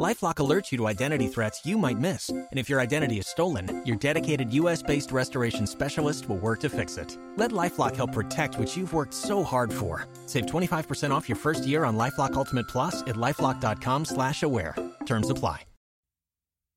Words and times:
LifeLock 0.00 0.36
alerts 0.36 0.72
you 0.72 0.78
to 0.78 0.88
identity 0.88 1.28
threats 1.28 1.64
you 1.64 1.78
might 1.78 2.00
miss, 2.00 2.28
and 2.28 2.48
if 2.58 2.68
your 2.68 2.80
identity 2.80 3.18
is 3.18 3.28
stolen, 3.28 3.80
your 3.86 3.94
dedicated 3.94 4.52
U.S.-based 4.52 5.12
restoration 5.12 5.68
specialist 5.68 6.28
will 6.28 6.38
work 6.38 6.58
to 6.60 6.68
fix 6.68 6.96
it. 6.96 7.16
Let 7.36 7.52
LifeLock 7.52 7.94
help 7.94 8.10
protect 8.12 8.58
what 8.58 8.76
you've 8.76 8.92
worked 8.92 9.14
so 9.14 9.44
hard 9.44 9.72
for. 9.72 10.08
Save 10.26 10.46
25% 10.46 11.12
off 11.12 11.28
your 11.28 11.36
first 11.36 11.64
year 11.64 11.84
on 11.84 11.96
LifeLock 11.96 12.34
Ultimate 12.34 12.66
Plus 12.66 13.02
at 13.02 13.14
lifeLock.com/slash-aware. 13.14 14.74
Terms 15.06 15.30
apply. 15.30 15.64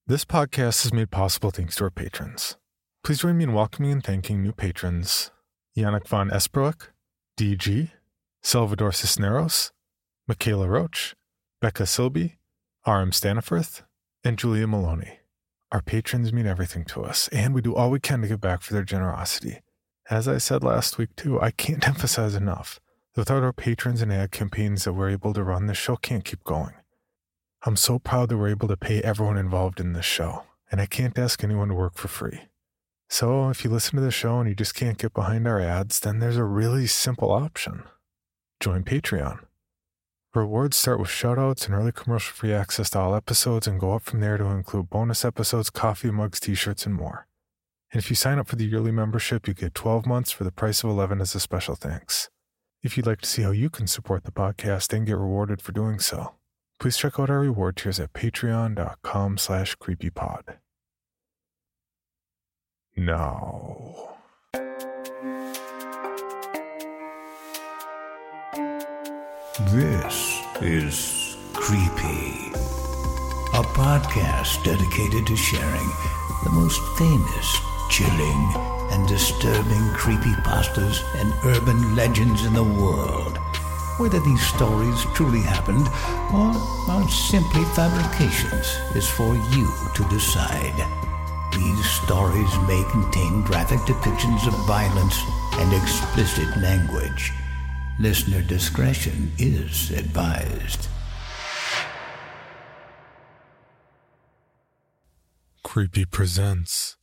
This 0.06 0.24
podcast 0.24 0.86
is 0.86 0.94
made 0.94 1.10
possible 1.12 1.50
thanks 1.52 1.76
to 1.78 1.86
our 1.86 1.90
patrons. 1.90 2.56
Please 3.04 3.20
join 3.20 3.38
me 3.38 3.44
in 3.46 3.54
welcoming 3.54 3.92
and 3.92 4.04
thanking 4.04 4.42
new 4.44 4.54
patrons: 4.54 5.32
Yannick 5.76 6.08
von 6.08 6.30
Esbroek, 6.30 6.90
DG, 7.38 7.92
Salvador 8.42 8.92
Cisneros, 8.94 9.72
Michaela 10.28 10.70
Roach, 10.70 11.16
Becca 11.62 11.84
Silby. 11.84 12.37
R.M. 12.88 13.12
Staniforth, 13.12 13.82
and 14.24 14.40
Julia 14.40 14.66
Maloney. 14.66 15.20
Our 15.74 15.82
patrons 15.82 16.32
mean 16.32 16.48
everything 16.48 16.86
to 16.86 17.04
us, 17.04 17.28
and 17.34 17.54
we 17.54 17.60
do 17.60 17.76
all 17.76 17.92
we 17.92 18.00
can 18.00 18.22
to 18.22 18.30
give 18.30 18.40
back 18.40 18.62
for 18.62 18.72
their 18.72 18.86
generosity. 18.86 19.60
As 20.10 20.26
I 20.26 20.38
said 20.38 20.64
last 20.64 20.98
week, 20.98 21.14
too, 21.18 21.38
I 21.42 21.52
can't 21.52 21.86
emphasize 21.88 22.34
enough 22.34 22.80
that 23.14 23.22
without 23.22 23.44
our 23.44 23.52
patrons 23.52 24.02
and 24.02 24.14
ad 24.14 24.32
campaigns 24.32 24.86
that 24.86 24.94
we're 24.94 25.10
able 25.10 25.34
to 25.34 25.44
run, 25.44 25.66
the 25.66 25.74
show 25.74 25.98
can't 25.98 26.24
keep 26.24 26.46
going. 26.46 26.76
I'm 27.66 27.76
so 27.76 28.00
proud 28.00 28.30
that 28.30 28.38
we're 28.38 28.48
able 28.48 28.70
to 28.70 28.78
pay 28.78 29.02
everyone 29.02 29.38
involved 29.38 29.82
in 29.82 29.92
this 29.92 30.06
show, 30.06 30.44
and 30.72 30.80
I 30.80 30.86
can't 30.86 31.20
ask 31.20 31.44
anyone 31.44 31.68
to 31.68 31.76
work 31.76 31.96
for 31.96 32.08
free. 32.08 32.40
So 33.10 33.50
if 33.50 33.66
you 33.66 33.70
listen 33.70 33.98
to 33.98 34.02
the 34.02 34.12
show 34.12 34.40
and 34.40 34.48
you 34.48 34.56
just 34.56 34.76
can't 34.76 34.98
get 34.98 35.14
behind 35.14 35.46
our 35.46 35.60
ads, 35.60 36.00
then 36.00 36.20
there's 36.20 36.38
a 36.38 36.46
really 36.46 36.88
simple 36.88 37.34
option 37.34 37.84
join 38.62 38.86
Patreon. 38.86 39.40
Rewards 40.38 40.78
start 40.78 41.00
with 41.00 41.10
shoutouts 41.10 41.66
and 41.66 41.74
early 41.74 41.92
commercial 41.92 42.32
free 42.32 42.54
access 42.54 42.92
to 42.92 43.00
all 43.00 43.16
episodes 43.16 43.66
and 43.66 43.80
go 43.80 43.94
up 43.94 44.04
from 44.04 44.20
there 44.20 44.38
to 44.38 44.46
include 44.46 44.90
bonus 44.90 45.26
episodes, 45.26 45.72
coffee 45.72 46.12
mugs, 46.12 46.40
t 46.40 46.54
shirts, 46.54 46.86
and 46.86 46.94
more. 46.94 47.28
And 47.92 48.00
if 48.00 48.12
you 48.12 48.16
sign 48.16 48.38
up 48.38 48.48
for 48.48 48.56
the 48.56 48.66
yearly 48.66 48.92
membership, 48.92 49.48
you 49.48 49.56
get 49.56 49.74
12 49.74 50.06
months 50.06 50.32
for 50.32 50.44
the 50.44 50.52
price 50.52 50.84
of 50.84 50.92
11 50.92 51.22
as 51.22 51.34
a 51.34 51.40
special 51.40 51.74
thanks. 51.74 52.30
If 52.84 52.98
you'd 52.98 53.08
like 53.08 53.22
to 53.22 53.30
see 53.30 53.42
how 53.42 53.52
you 53.52 53.72
can 53.72 53.88
support 53.88 54.26
the 54.26 54.32
podcast 54.32 54.94
and 54.94 55.08
get 55.08 55.18
rewarded 55.18 55.60
for 55.60 55.72
doing 55.72 55.98
so, 55.98 56.36
please 56.80 56.98
check 56.98 57.20
out 57.20 57.32
our 57.32 57.40
reward 57.40 57.76
tiers 57.76 58.00
at 58.00 58.14
patreon.com 58.14 59.38
slash 59.40 59.76
creepypod. 59.78 60.58
Now... 62.96 64.17
This 69.60 70.40
is 70.62 71.36
Creepy, 71.54 72.52
a 73.58 73.64
podcast 73.74 74.64
dedicated 74.64 75.26
to 75.26 75.36
sharing 75.36 75.90
the 76.44 76.52
most 76.52 76.80
famous, 76.96 77.58
chilling, 77.90 78.54
and 78.92 79.08
disturbing 79.08 79.82
creepypastas 79.98 81.02
and 81.16 81.34
urban 81.44 81.96
legends 81.96 82.46
in 82.46 82.54
the 82.54 82.64
world. 82.64 83.38
Whether 83.98 84.20
these 84.20 84.46
stories 84.46 85.04
truly 85.16 85.42
happened 85.42 85.88
or 86.32 86.54
are 86.94 87.10
simply 87.10 87.64
fabrications 87.74 88.78
is 88.96 89.10
for 89.10 89.34
you 89.34 89.74
to 89.96 90.08
decide. 90.10 90.86
These 91.54 91.90
stories 92.04 92.54
may 92.68 92.84
contain 92.92 93.42
graphic 93.42 93.80
depictions 93.80 94.46
of 94.46 94.54
violence 94.68 95.20
and 95.54 95.74
explicit 95.74 96.56
language. 96.58 97.34
Listener 98.00 98.44
discretion 98.44 99.32
is 99.40 99.90
advised. 99.90 100.88
Creepy 105.64 106.06
presents 106.06 106.96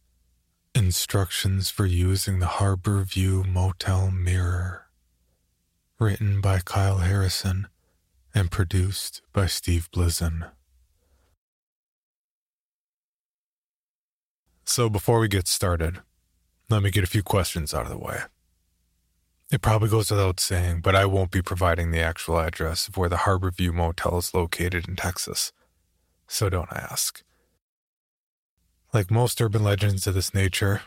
Instructions 0.72 1.68
for 1.68 1.84
Using 1.84 2.38
the 2.38 2.46
Harborview 2.46 3.44
Motel 3.44 4.12
Mirror. 4.12 4.86
Written 5.98 6.40
by 6.40 6.60
Kyle 6.64 6.98
Harrison 6.98 7.66
and 8.32 8.52
produced 8.52 9.20
by 9.32 9.46
Steve 9.46 9.88
Blizin. 9.92 10.48
So, 14.64 14.88
before 14.88 15.18
we 15.18 15.26
get 15.26 15.48
started, 15.48 16.02
let 16.70 16.84
me 16.84 16.92
get 16.92 17.02
a 17.02 17.08
few 17.08 17.24
questions 17.24 17.74
out 17.74 17.82
of 17.82 17.90
the 17.90 17.98
way. 17.98 18.20
It 19.54 19.62
probably 19.62 19.88
goes 19.88 20.10
without 20.10 20.40
saying, 20.40 20.80
but 20.80 20.96
I 20.96 21.04
won't 21.04 21.30
be 21.30 21.40
providing 21.40 21.92
the 21.92 22.00
actual 22.00 22.40
address 22.40 22.88
of 22.88 22.96
where 22.96 23.08
the 23.08 23.18
Harborview 23.18 23.72
Motel 23.72 24.18
is 24.18 24.34
located 24.34 24.88
in 24.88 24.96
Texas. 24.96 25.52
So 26.26 26.50
don't 26.50 26.72
ask. 26.72 27.22
Like 28.92 29.12
most 29.12 29.40
urban 29.40 29.62
legends 29.62 30.08
of 30.08 30.14
this 30.14 30.34
nature, 30.34 30.82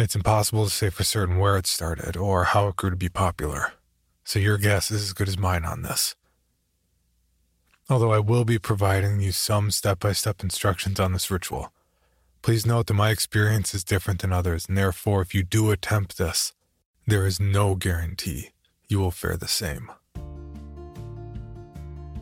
it's 0.00 0.16
impossible 0.16 0.64
to 0.64 0.70
say 0.70 0.90
for 0.90 1.04
certain 1.04 1.38
where 1.38 1.56
it 1.56 1.68
started 1.68 2.16
or 2.16 2.42
how 2.42 2.66
it 2.66 2.74
grew 2.74 2.90
to 2.90 2.96
be 2.96 3.08
popular. 3.08 3.74
So 4.24 4.40
your 4.40 4.58
guess 4.58 4.90
is 4.90 5.02
as 5.02 5.12
good 5.12 5.28
as 5.28 5.38
mine 5.38 5.64
on 5.64 5.82
this. 5.82 6.16
Although 7.88 8.12
I 8.12 8.18
will 8.18 8.44
be 8.44 8.58
providing 8.58 9.20
you 9.20 9.30
some 9.30 9.70
step 9.70 10.00
by 10.00 10.10
step 10.10 10.42
instructions 10.42 10.98
on 10.98 11.12
this 11.12 11.30
ritual, 11.30 11.72
please 12.42 12.66
note 12.66 12.88
that 12.88 12.94
my 12.94 13.10
experience 13.10 13.74
is 13.74 13.84
different 13.84 14.22
than 14.22 14.32
others, 14.32 14.66
and 14.66 14.76
therefore, 14.76 15.22
if 15.22 15.36
you 15.36 15.44
do 15.44 15.70
attempt 15.70 16.18
this, 16.18 16.52
there 17.08 17.24
is 17.24 17.40
no 17.40 17.74
guarantee 17.74 18.50
you 18.86 18.98
will 18.98 19.10
fare 19.10 19.38
the 19.38 19.48
same. 19.48 19.90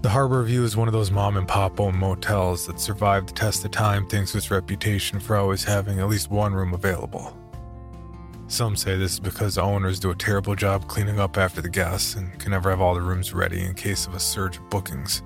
The 0.03 0.09
Harborview 0.09 0.63
is 0.63 0.77
one 0.77 0.87
of 0.87 0.93
those 0.95 1.11
mom 1.11 1.37
and 1.37 1.49
pop 1.49 1.81
owned 1.81 1.99
motels 1.99 2.69
that 2.69 2.79
survived 2.79 3.31
the 3.31 3.33
test 3.33 3.65
of 3.65 3.73
time 3.73 4.07
thanks 4.07 4.31
to 4.31 4.39
its 4.39 4.53
reputation 4.53 5.19
for 5.19 5.37
always 5.37 5.65
having 5.65 5.99
at 5.99 6.09
least 6.09 6.31
one 6.31 6.55
room 6.55 6.73
available. 6.73 7.37
Some 8.47 8.77
say 8.77 8.97
this 8.97 9.15
is 9.15 9.21
because 9.21 9.57
the 9.57 9.63
owners 9.63 9.99
do 9.99 10.11
a 10.11 10.15
terrible 10.15 10.55
job 10.55 10.87
cleaning 10.87 11.19
up 11.19 11.37
after 11.37 11.61
the 11.61 11.69
guests 11.69 12.15
and 12.15 12.39
can 12.39 12.53
never 12.53 12.71
have 12.71 12.81
all 12.81 12.95
the 12.95 13.01
rooms 13.01 13.35
ready 13.35 13.65
in 13.65 13.75
case 13.75 14.07
of 14.07 14.15
a 14.15 14.21
surge 14.21 14.59
of 14.59 14.71
bookings. 14.71 15.21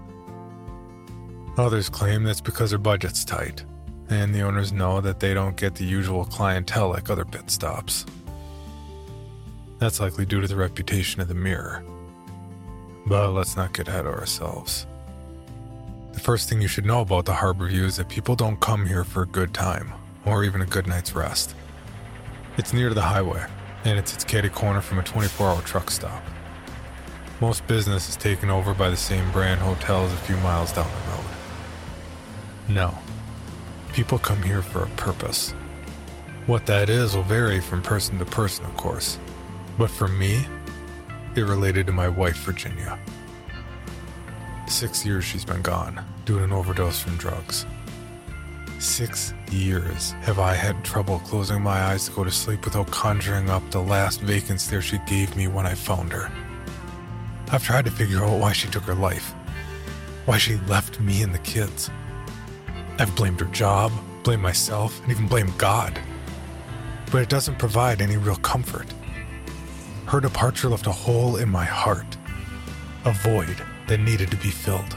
Others 1.59 1.91
claim 1.91 2.23
that's 2.23 2.41
because 2.41 2.71
their 2.71 2.79
budget's 2.79 3.27
tight, 3.27 3.63
and 4.09 4.35
the 4.35 4.41
owners 4.41 4.73
know 4.73 5.03
that 5.03 5.21
they 5.21 5.35
don't 5.35 5.57
get 5.57 5.75
the 5.75 5.85
usual 5.85 6.25
clientele 6.25 6.89
like 6.89 7.11
other 7.11 7.27
pit 7.27 7.51
stops. 7.51 8.07
That's 9.81 9.99
likely 9.99 10.27
due 10.27 10.43
to 10.43 10.47
the 10.47 10.57
reputation 10.57 11.23
of 11.23 11.29
the 11.29 11.35
mirror. 11.35 11.83
But 13.07 13.31
let's 13.31 13.57
not 13.57 13.73
get 13.73 13.89
ahead 13.89 14.05
of 14.05 14.13
ourselves. 14.13 14.87
The 16.13 16.21
first 16.21 16.51
thing 16.51 16.61
you 16.61 16.69
should 16.69 16.85
know 16.85 17.01
about 17.01 17.25
the 17.25 17.33
Harborview 17.33 17.85
is 17.85 17.97
that 17.97 18.11
people 18.11 18.37
don't 18.37 18.61
come 18.61 18.85
here 18.85 19.05
for 19.05 19.23
a 19.23 19.27
good 19.27 19.55
time, 19.55 19.91
or 20.27 20.45
even 20.45 20.61
a 20.61 20.67
good 20.67 20.87
night's 20.87 21.15
rest. 21.15 21.55
It's 22.59 22.75
near 22.75 22.91
to 22.91 22.95
the 22.95 23.01
highway, 23.01 23.43
and 23.87 23.99
it's 23.99 24.13
its 24.13 24.23
catty 24.23 24.51
corner 24.51 24.83
from 24.83 24.99
a 24.99 25.03
24 25.03 25.49
hour 25.49 25.63
truck 25.63 25.91
stop. 25.91 26.23
Most 27.41 27.67
business 27.67 28.07
is 28.07 28.17
taken 28.17 28.51
over 28.51 28.75
by 28.75 28.91
the 28.91 28.99
same 28.99 29.33
brand 29.33 29.63
hotels 29.63 30.13
a 30.13 30.17
few 30.17 30.37
miles 30.39 30.73
down 30.73 30.91
the 30.91 31.11
road. 31.11 31.25
No, 32.69 32.99
people 33.95 34.19
come 34.19 34.43
here 34.43 34.61
for 34.61 34.83
a 34.83 34.89
purpose. 34.91 35.53
What 36.45 36.67
that 36.67 36.91
is 36.91 37.17
will 37.17 37.23
vary 37.23 37.61
from 37.61 37.81
person 37.81 38.19
to 38.19 38.27
person, 38.27 38.67
of 38.67 38.77
course. 38.77 39.19
But 39.81 39.91
for 39.91 40.09
me, 40.09 40.45
it 41.35 41.41
related 41.41 41.87
to 41.87 41.93
my 41.93 42.07
wife, 42.07 42.37
Virginia. 42.45 42.99
Six 44.69 45.07
years 45.07 45.25
she's 45.25 45.47
been 45.47 45.63
gone, 45.63 46.05
due 46.27 46.37
to 46.37 46.45
an 46.45 46.53
overdose 46.53 47.01
from 47.01 47.17
drugs. 47.17 47.65
Six 48.79 49.33
years 49.51 50.11
have 50.21 50.39
I 50.39 50.53
had 50.53 50.85
trouble 50.85 51.21
closing 51.21 51.63
my 51.63 51.81
eyes 51.81 52.05
to 52.05 52.13
go 52.13 52.25
to 52.25 52.31
sleep 52.31 52.67
without 52.67 52.91
conjuring 52.91 53.49
up 53.49 53.63
the 53.71 53.81
last 53.81 54.21
vacant 54.21 54.61
stare 54.61 54.83
she 54.83 54.99
gave 55.07 55.35
me 55.35 55.49
when 55.49 55.65
I 55.65 55.73
found 55.73 56.13
her. 56.13 56.31
I've 57.51 57.65
tried 57.65 57.87
to 57.87 57.91
figure 57.91 58.23
out 58.23 58.39
why 58.39 58.53
she 58.53 58.69
took 58.69 58.83
her 58.83 58.95
life, 58.95 59.33
why 60.27 60.37
she 60.37 60.57
left 60.69 61.01
me 61.01 61.23
and 61.23 61.35
the 61.35 61.39
kids. 61.39 61.89
I've 62.99 63.17
blamed 63.17 63.41
her 63.41 63.47
job, 63.47 63.93
blamed 64.25 64.43
myself, 64.43 65.03
and 65.05 65.11
even 65.11 65.27
blamed 65.27 65.57
God. 65.57 65.99
But 67.11 67.23
it 67.23 67.31
doesn't 67.31 67.59
provide 67.59 68.03
any 68.03 68.19
real 68.19 68.37
comfort. 68.37 68.87
Her 70.11 70.19
departure 70.21 70.69
left 70.69 70.89
a 70.89 70.93
hole 70.93 71.37
in 71.37 71.49
my 71.49 71.65
heart, 71.65 72.17
a 73.05 73.13
void 73.13 73.63
that 73.87 74.01
needed 74.01 74.29
to 74.33 74.37
be 74.39 74.51
filled. 74.51 74.97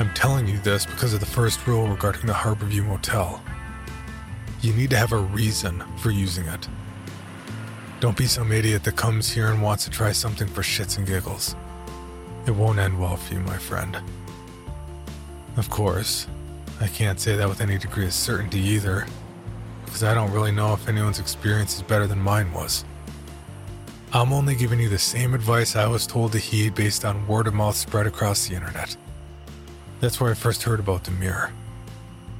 I'm 0.00 0.12
telling 0.14 0.48
you 0.48 0.58
this 0.58 0.84
because 0.84 1.14
of 1.14 1.20
the 1.20 1.26
first 1.26 1.64
rule 1.64 1.86
regarding 1.86 2.26
the 2.26 2.32
Harborview 2.32 2.84
Motel. 2.84 3.40
You 4.62 4.72
need 4.72 4.90
to 4.90 4.96
have 4.96 5.12
a 5.12 5.18
reason 5.18 5.84
for 5.98 6.10
using 6.10 6.44
it. 6.46 6.66
Don't 8.00 8.16
be 8.16 8.26
some 8.26 8.50
idiot 8.50 8.82
that 8.82 8.96
comes 8.96 9.30
here 9.30 9.46
and 9.52 9.62
wants 9.62 9.84
to 9.84 9.90
try 9.90 10.10
something 10.10 10.48
for 10.48 10.62
shits 10.62 10.98
and 10.98 11.06
giggles. 11.06 11.54
It 12.48 12.50
won't 12.50 12.80
end 12.80 13.00
well 13.00 13.16
for 13.16 13.34
you, 13.34 13.40
my 13.42 13.58
friend. 13.58 13.96
Of 15.56 15.70
course, 15.70 16.26
I 16.80 16.88
can't 16.88 17.20
say 17.20 17.36
that 17.36 17.48
with 17.48 17.60
any 17.60 17.78
degree 17.78 18.06
of 18.06 18.12
certainty 18.12 18.58
either, 18.58 19.06
because 19.84 20.02
I 20.02 20.14
don't 20.14 20.32
really 20.32 20.50
know 20.50 20.72
if 20.72 20.88
anyone's 20.88 21.20
experience 21.20 21.76
is 21.76 21.82
better 21.82 22.08
than 22.08 22.18
mine 22.18 22.52
was. 22.52 22.84
I'm 24.12 24.32
only 24.32 24.56
giving 24.56 24.80
you 24.80 24.88
the 24.88 24.98
same 24.98 25.34
advice 25.34 25.76
I 25.76 25.86
was 25.86 26.04
told 26.04 26.32
to 26.32 26.38
heed 26.38 26.74
based 26.74 27.04
on 27.04 27.28
word 27.28 27.46
of 27.46 27.54
mouth 27.54 27.76
spread 27.76 28.08
across 28.08 28.48
the 28.48 28.56
internet. 28.56 28.96
That's 30.00 30.20
where 30.20 30.32
I 30.32 30.34
first 30.34 30.64
heard 30.64 30.80
about 30.80 31.04
the 31.04 31.12
mirror. 31.12 31.52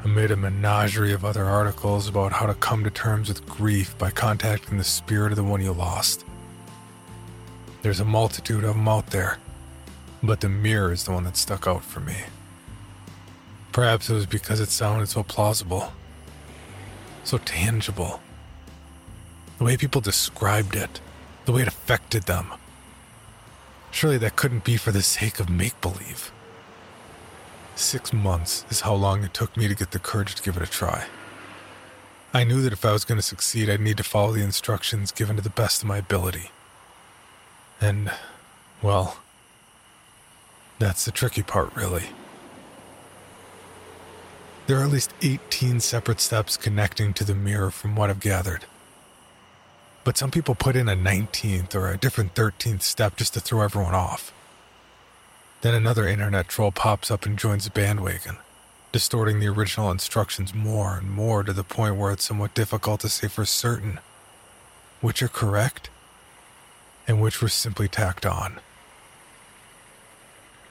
Amid 0.02 0.32
a 0.32 0.36
menagerie 0.36 1.12
of 1.12 1.24
other 1.24 1.44
articles 1.44 2.08
about 2.08 2.32
how 2.32 2.46
to 2.46 2.54
come 2.54 2.82
to 2.82 2.90
terms 2.90 3.28
with 3.28 3.46
grief 3.46 3.96
by 3.98 4.10
contacting 4.10 4.78
the 4.78 4.84
spirit 4.84 5.30
of 5.30 5.36
the 5.36 5.44
one 5.44 5.60
you 5.60 5.72
lost. 5.72 6.24
There's 7.82 8.00
a 8.00 8.04
multitude 8.04 8.64
of 8.64 8.74
them 8.74 8.88
out 8.88 9.06
there, 9.10 9.38
but 10.24 10.40
the 10.40 10.48
mirror 10.48 10.90
is 10.90 11.04
the 11.04 11.12
one 11.12 11.22
that 11.22 11.36
stuck 11.36 11.68
out 11.68 11.84
for 11.84 12.00
me. 12.00 12.16
Perhaps 13.70 14.10
it 14.10 14.14
was 14.14 14.26
because 14.26 14.58
it 14.58 14.70
sounded 14.70 15.08
so 15.08 15.22
plausible, 15.22 15.92
so 17.22 17.38
tangible. 17.38 18.20
The 19.58 19.64
way 19.64 19.76
people 19.76 20.00
described 20.00 20.74
it, 20.74 21.00
the 21.50 21.56
way 21.56 21.62
it 21.62 21.68
affected 21.68 22.22
them. 22.24 22.46
Surely 23.90 24.16
that 24.16 24.36
couldn't 24.36 24.62
be 24.62 24.76
for 24.76 24.92
the 24.92 25.02
sake 25.02 25.40
of 25.40 25.50
make 25.50 25.80
believe. 25.80 26.30
Six 27.74 28.12
months 28.12 28.64
is 28.70 28.82
how 28.82 28.94
long 28.94 29.24
it 29.24 29.34
took 29.34 29.56
me 29.56 29.66
to 29.66 29.74
get 29.74 29.90
the 29.90 29.98
courage 29.98 30.36
to 30.36 30.42
give 30.44 30.56
it 30.56 30.62
a 30.62 30.70
try. 30.70 31.06
I 32.32 32.44
knew 32.44 32.62
that 32.62 32.72
if 32.72 32.84
I 32.84 32.92
was 32.92 33.04
going 33.04 33.18
to 33.18 33.22
succeed, 33.22 33.68
I'd 33.68 33.80
need 33.80 33.96
to 33.96 34.04
follow 34.04 34.30
the 34.30 34.44
instructions 34.44 35.10
given 35.10 35.34
to 35.34 35.42
the 35.42 35.50
best 35.50 35.82
of 35.82 35.88
my 35.88 35.98
ability. 35.98 36.52
And, 37.80 38.12
well, 38.80 39.16
that's 40.78 41.04
the 41.04 41.10
tricky 41.10 41.42
part, 41.42 41.74
really. 41.74 42.10
There 44.68 44.78
are 44.78 44.84
at 44.84 44.90
least 44.90 45.12
18 45.20 45.80
separate 45.80 46.20
steps 46.20 46.56
connecting 46.56 47.12
to 47.14 47.24
the 47.24 47.34
mirror 47.34 47.72
from 47.72 47.96
what 47.96 48.08
I've 48.08 48.20
gathered. 48.20 48.66
But 50.04 50.16
some 50.16 50.30
people 50.30 50.54
put 50.54 50.76
in 50.76 50.88
a 50.88 50.96
19th 50.96 51.74
or 51.74 51.88
a 51.88 51.98
different 51.98 52.34
13th 52.34 52.82
step 52.82 53.16
just 53.16 53.34
to 53.34 53.40
throw 53.40 53.62
everyone 53.62 53.94
off. 53.94 54.32
Then 55.60 55.74
another 55.74 56.08
internet 56.08 56.48
troll 56.48 56.72
pops 56.72 57.10
up 57.10 57.26
and 57.26 57.38
joins 57.38 57.64
the 57.64 57.70
bandwagon, 57.70 58.38
distorting 58.92 59.40
the 59.40 59.48
original 59.48 59.90
instructions 59.90 60.54
more 60.54 60.96
and 60.96 61.10
more 61.10 61.42
to 61.42 61.52
the 61.52 61.64
point 61.64 61.96
where 61.96 62.12
it's 62.12 62.24
somewhat 62.24 62.54
difficult 62.54 63.00
to 63.00 63.08
say 63.08 63.28
for 63.28 63.44
certain 63.44 64.00
which 65.00 65.22
are 65.22 65.28
correct 65.28 65.90
and 67.06 67.20
which 67.20 67.42
were 67.42 67.48
simply 67.48 67.88
tacked 67.88 68.24
on. 68.24 68.60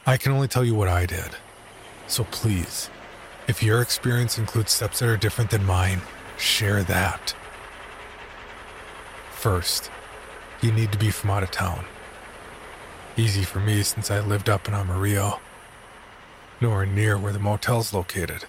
I 0.08 0.18
can 0.18 0.32
only 0.32 0.48
tell 0.48 0.66
you 0.66 0.74
what 0.74 0.88
I 0.88 1.06
did, 1.06 1.36
so 2.08 2.24
please 2.24 2.90
if 3.50 3.64
your 3.64 3.82
experience 3.82 4.38
includes 4.38 4.72
steps 4.72 5.00
that 5.00 5.10
are 5.10 5.18
different 5.18 5.50
than 5.50 5.66
mine, 5.66 6.02
share 6.38 6.84
that. 6.84 7.34
First, 9.40 9.90
you 10.62 10.74
need 10.74 10.92
to 10.92 10.98
be 10.98 11.12
from 11.12 11.30
out 11.30 11.44
of 11.44 11.52
town. 11.52 11.86
Easy 13.16 13.44
for 13.44 13.62
me 13.62 13.84
since 13.84 14.12
I 14.12 14.20
lived 14.20 14.50
up 14.50 14.68
in 14.68 14.74
Amarillo, 14.74 15.40
nowhere 16.60 16.86
near 16.86 17.18
where 17.18 17.32
the 17.32 17.40
motel's 17.40 17.94
located. 17.94 18.44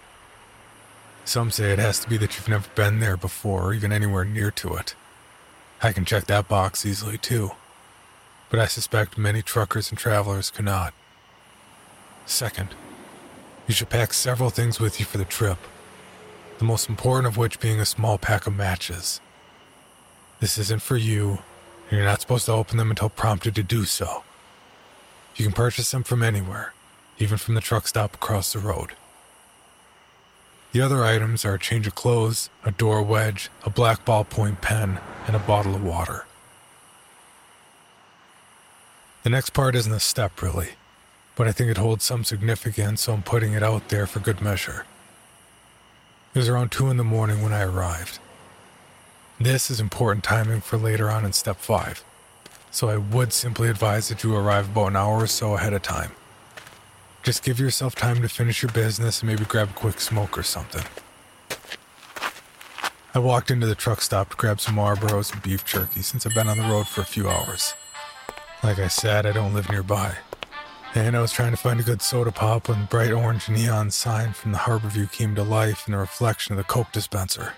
Some 1.24 1.52
say 1.52 1.70
it 1.70 1.78
has 1.78 2.00
to 2.00 2.08
be 2.08 2.16
that 2.16 2.34
you've 2.34 2.48
never 2.48 2.68
been 2.74 2.98
there 2.98 3.16
before 3.16 3.66
or 3.66 3.72
even 3.72 3.92
anywhere 3.92 4.24
near 4.24 4.50
to 4.50 4.74
it. 4.74 4.96
I 5.80 5.92
can 5.92 6.04
check 6.04 6.24
that 6.24 6.48
box 6.48 6.84
easily 6.84 7.18
too, 7.18 7.52
but 8.50 8.58
I 8.58 8.66
suspect 8.66 9.16
many 9.16 9.42
truckers 9.42 9.90
and 9.90 9.98
travelers 9.98 10.50
cannot. 10.50 10.92
Second, 12.26 12.74
you 13.68 13.74
should 13.74 13.90
pack 13.90 14.12
several 14.12 14.50
things 14.50 14.80
with 14.80 14.98
you 14.98 15.06
for 15.06 15.18
the 15.18 15.24
trip, 15.24 15.58
the 16.58 16.64
most 16.64 16.88
important 16.88 17.28
of 17.28 17.36
which 17.36 17.60
being 17.60 17.78
a 17.78 17.86
small 17.86 18.18
pack 18.18 18.48
of 18.48 18.56
matches. 18.56 19.20
This 20.40 20.58
isn't 20.58 20.82
for 20.82 20.96
you, 20.96 21.38
and 21.88 21.98
you're 21.98 22.04
not 22.04 22.20
supposed 22.20 22.46
to 22.46 22.52
open 22.52 22.78
them 22.78 22.90
until 22.90 23.08
prompted 23.08 23.54
to 23.54 23.62
do 23.62 23.84
so. 23.84 24.24
You 25.36 25.44
can 25.44 25.52
purchase 25.52 25.90
them 25.90 26.02
from 26.02 26.22
anywhere, 26.22 26.72
even 27.18 27.38
from 27.38 27.54
the 27.54 27.60
truck 27.60 27.86
stop 27.86 28.14
across 28.14 28.52
the 28.52 28.58
road. 28.58 28.92
The 30.72 30.80
other 30.80 31.04
items 31.04 31.44
are 31.44 31.54
a 31.54 31.58
change 31.58 31.86
of 31.86 31.94
clothes, 31.94 32.50
a 32.64 32.70
door 32.70 33.02
wedge, 33.02 33.50
a 33.64 33.70
black 33.70 34.04
ballpoint 34.04 34.60
pen, 34.60 35.00
and 35.26 35.36
a 35.36 35.40
bottle 35.40 35.74
of 35.74 35.84
water. 35.84 36.26
The 39.22 39.30
next 39.30 39.50
part 39.50 39.74
isn't 39.74 39.92
a 39.92 40.00
step, 40.00 40.40
really 40.40 40.70
but 41.40 41.48
I 41.48 41.52
think 41.52 41.70
it 41.70 41.78
holds 41.78 42.04
some 42.04 42.22
significance, 42.22 43.00
so 43.00 43.14
I'm 43.14 43.22
putting 43.22 43.54
it 43.54 43.62
out 43.62 43.88
there 43.88 44.06
for 44.06 44.20
good 44.20 44.42
measure. 44.42 44.84
It 46.34 46.38
was 46.38 46.50
around 46.50 46.70
2 46.70 46.90
in 46.90 46.98
the 46.98 47.02
morning 47.02 47.42
when 47.42 47.54
I 47.54 47.62
arrived. 47.62 48.18
This 49.40 49.70
is 49.70 49.80
important 49.80 50.22
timing 50.22 50.60
for 50.60 50.76
later 50.76 51.10
on 51.10 51.24
in 51.24 51.32
step 51.32 51.56
5, 51.56 52.04
so 52.70 52.90
I 52.90 52.98
would 52.98 53.32
simply 53.32 53.70
advise 53.70 54.08
that 54.08 54.22
you 54.22 54.36
arrive 54.36 54.68
about 54.68 54.88
an 54.88 54.96
hour 54.96 55.22
or 55.22 55.26
so 55.26 55.54
ahead 55.54 55.72
of 55.72 55.80
time. 55.80 56.12
Just 57.22 57.42
give 57.42 57.58
yourself 57.58 57.94
time 57.94 58.20
to 58.20 58.28
finish 58.28 58.62
your 58.62 58.70
business 58.72 59.22
and 59.22 59.30
maybe 59.30 59.46
grab 59.46 59.70
a 59.70 59.72
quick 59.72 59.98
smoke 59.98 60.36
or 60.36 60.42
something. 60.42 60.84
I 63.14 63.18
walked 63.18 63.50
into 63.50 63.66
the 63.66 63.74
truck 63.74 64.02
stop 64.02 64.28
to 64.28 64.36
grab 64.36 64.60
some 64.60 64.76
Marlboros 64.76 65.32
and 65.32 65.42
beef 65.42 65.64
jerky 65.64 66.02
since 66.02 66.26
I've 66.26 66.34
been 66.34 66.48
on 66.48 66.58
the 66.58 66.64
road 66.64 66.86
for 66.86 67.00
a 67.00 67.06
few 67.06 67.26
hours. 67.26 67.72
Like 68.62 68.78
I 68.78 68.88
said, 68.88 69.24
I 69.24 69.32
don't 69.32 69.54
live 69.54 69.70
nearby 69.70 70.16
and 70.94 71.16
I 71.16 71.20
was 71.20 71.32
trying 71.32 71.52
to 71.52 71.56
find 71.56 71.78
a 71.78 71.84
good 71.84 72.02
soda 72.02 72.32
pop 72.32 72.68
when 72.68 72.80
the 72.80 72.86
bright 72.86 73.12
orange 73.12 73.48
neon 73.48 73.90
sign 73.90 74.32
from 74.32 74.52
the 74.52 74.58
Harborview 74.58 75.10
came 75.10 75.34
to 75.36 75.42
life 75.42 75.86
in 75.86 75.92
the 75.92 75.98
reflection 75.98 76.52
of 76.52 76.58
the 76.58 76.64
Coke 76.64 76.90
dispenser. 76.90 77.54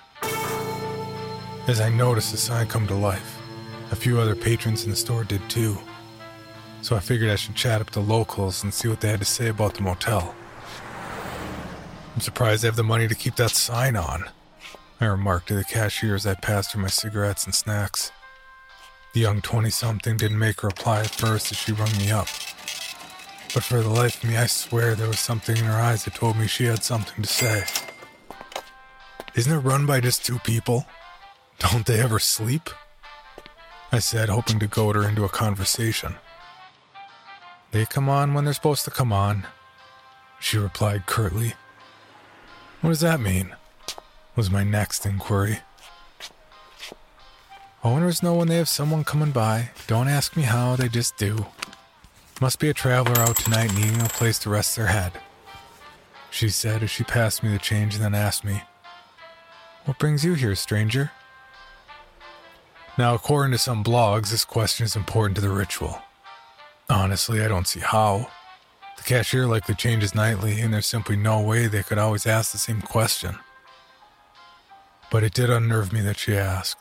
As 1.69 1.81
I 1.81 1.91
noticed 1.91 2.33
the 2.33 2.39
sign 2.39 2.67
come 2.67 2.87
to 2.89 2.95
life, 2.95 3.41
a 3.91 3.97
few 3.97 4.19
other 4.19 4.35
patrons 4.35 4.85
in 4.85 4.91
the 4.91 4.97
store 4.97 5.23
did 5.23 5.49
too. 5.49 5.79
So 6.81 6.97
I 6.97 7.01
figured 7.01 7.31
I 7.31 7.37
should 7.37 7.55
chat 7.55 7.81
up 7.81 7.91
the 7.91 8.01
locals 8.01 8.65
and 8.65 8.75
see 8.75 8.89
what 8.89 9.01
they 9.01 9.09
had 9.09 9.21
to 9.21 9.25
say 9.25 9.49
about 9.49 9.75
the 9.75 9.83
motel. 9.83 10.35
I'm 12.15 12.21
surprised 12.21 12.63
they 12.63 12.69
have 12.69 12.77
the 12.77 12.83
money 12.83 13.07
to 13.07 13.15
keep 13.15 13.37
that 13.37 13.53
sign 13.53 13.97
on, 13.97 14.25
I 15.03 15.07
remarked 15.07 15.49
to 15.49 15.55
the 15.55 15.65
cashier 15.65 16.15
as 16.15 16.29
I 16.29 16.35
passed 16.35 16.73
her 16.73 16.79
my 16.79 16.87
cigarettes 16.87 17.45
and 17.45 17.53
snacks. 17.53 18.13
The 19.15 19.21
young 19.21 19.41
20 19.41 19.69
something 19.69 20.17
didn't 20.17 20.39
make 20.39 20.63
a 20.63 20.69
reply 20.69 21.01
at 21.01 21.11
first 21.11 21.51
as 21.51 21.59
she 21.59 21.73
rung 21.73 21.91
me 21.99 22.13
up. 22.13 22.29
But 23.53 23.65
for 23.65 23.83
the 23.83 23.89
life 23.89 24.23
of 24.23 24.31
me, 24.31 24.37
I 24.37 24.47
swear 24.47 24.95
there 24.95 25.09
was 25.09 25.19
something 25.19 25.57
in 25.57 25.65
her 25.65 25.73
eyes 25.73 26.05
that 26.05 26.15
told 26.15 26.37
me 26.37 26.47
she 26.47 26.67
had 26.67 26.85
something 26.85 27.21
to 27.21 27.29
say. 27.29 27.65
Isn't 29.35 29.53
it 29.53 29.59
run 29.59 29.87
by 29.87 29.99
just 30.01 30.25
two 30.25 30.39
people? 30.39 30.87
Don't 31.71 31.87
they 31.87 32.01
ever 32.01 32.19
sleep? 32.19 32.71
I 33.93 34.01
said, 34.01 34.29
hoping 34.29 34.59
to 34.59 34.67
goad 34.67 34.97
her 34.97 35.09
into 35.09 35.25
a 35.25 35.29
conversation. 35.29 36.17
They 37.71 37.87
come 37.87 38.09
on 38.09 38.35
when 38.35 38.45
they're 38.45 38.55
supposed 38.55 38.85
to 38.85 38.91
come 38.91 39.13
on, 39.13 39.47
she 40.41 40.59
replied 40.59 41.07
curtly. 41.07 41.55
What 42.81 42.91
does 42.91 43.01
that 43.01 43.21
mean? 43.21 43.55
was 44.35 44.51
my 44.51 44.65
next 44.65 45.07
inquiry. 45.07 45.61
Owners 47.85 48.23
know 48.23 48.35
when 48.35 48.49
they 48.49 48.57
have 48.57 48.69
someone 48.69 49.05
coming 49.05 49.31
by. 49.31 49.71
Don't 49.87 50.09
ask 50.09 50.37
me 50.37 50.45
how, 50.45 50.75
they 50.77 50.89
just 50.89 51.17
do. 51.17 51.47
Must 52.41 52.59
be 52.59 52.71
a 52.71 52.75
traveler 52.75 53.21
out 53.21 53.37
tonight 53.37 53.75
needing 53.75 54.01
a 54.01 54.09
place 54.09 54.39
to 54.41 54.51
rest 54.51 54.75
their 54.75 54.87
head. 54.87 55.13
She 56.31 56.49
said 56.49 56.83
as 56.83 56.91
she 56.91 57.05
passed 57.05 57.43
me 57.43 57.51
the 57.51 57.59
change 57.59 57.95
and 57.95 58.03
then 58.03 58.15
asked 58.15 58.45
me, 58.45 58.63
What 59.85 59.99
brings 59.99 60.25
you 60.25 60.35
here, 60.35 60.55
stranger? 60.55 61.11
Now, 62.99 63.15
according 63.15 63.53
to 63.53 63.59
some 63.59 63.83
blogs, 63.83 64.31
this 64.31 64.45
question 64.45 64.85
is 64.85 64.97
important 64.97 65.37
to 65.37 65.41
the 65.41 65.49
ritual. 65.49 65.99
Honestly, 66.91 67.43
I 67.43 67.49
don't 67.49 67.67
see 67.67 67.81
how. 67.81 68.31
The 68.99 69.03
cashier 69.03 69.47
likely 69.47 69.75
changes 69.75 70.15
nightly, 70.15 70.61
and 70.61 70.75
there's 70.75 70.87
simply 70.87 71.17
no 71.17 71.41
way 71.41 71.67
they 71.67 71.83
could 71.83 71.97
always 71.97 72.27
ask 72.27 72.53
the 72.53 72.59
same 72.59 72.83
question. 72.83 73.37
But 75.11 75.25
it 75.25 75.33
did 75.33 75.49
unnerve 75.49 75.91
me 75.93 76.03
that 76.03 76.19
she 76.19 76.37
asked, 76.37 76.79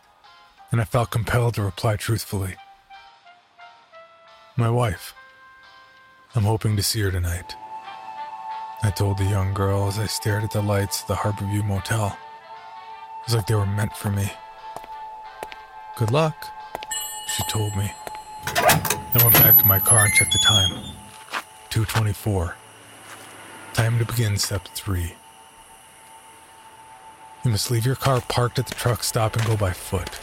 and 0.70 0.82
I 0.82 0.84
felt 0.84 1.12
compelled 1.12 1.53
to 1.56 1.63
reply 1.63 1.96
truthfully. 1.96 2.56
My 4.58 4.70
wife. 4.70 5.13
I'm 6.36 6.44
hoping 6.44 6.75
to 6.75 6.84
see 6.84 7.01
her 7.01 7.12
tonight. 7.12 7.56
I 8.84 8.89
told 8.89 9.18
the 9.18 9.25
young 9.25 9.53
girl 9.53 9.88
as 9.88 9.98
I 9.98 10.08
stared 10.08 10.44
at 10.44 10.51
the 10.51 10.62
lights 10.62 11.01
of 11.01 11.08
the 11.08 11.15
Harborview 11.15 11.63
Motel. 11.63 12.08
It 12.08 13.27
was 13.27 13.36
like 13.36 13.48
they 13.48 13.56
were 13.56 13.65
meant 13.65 13.96
for 13.96 14.12
me. 14.12 14.32
Good 15.98 16.12
luck, 16.12 16.48
she 17.28 17.44
told 17.50 17.76
me. 17.76 17.92
I 18.46 19.20
went 19.24 19.34
back 19.34 19.58
to 19.60 19.66
my 19.66 19.80
car 19.80 20.06
and 20.06 20.14
checked 20.14 20.32
the 20.32 20.40
time. 20.40 20.72
224. 21.70 22.56
Time 23.74 24.00
to 24.00 24.06
begin 24.06 24.38
step 24.38 24.68
3. 24.70 25.14
You 27.44 27.52
must 27.52 27.72
leave 27.72 27.86
your 27.86 27.96
car 27.96 28.22
parked 28.22 28.60
at 28.60 28.68
the 28.68 28.76
truck 28.76 29.04
stop 29.04 29.36
and 29.36 29.46
go 29.46 29.58
by 29.58 29.72
foot. 29.72 30.20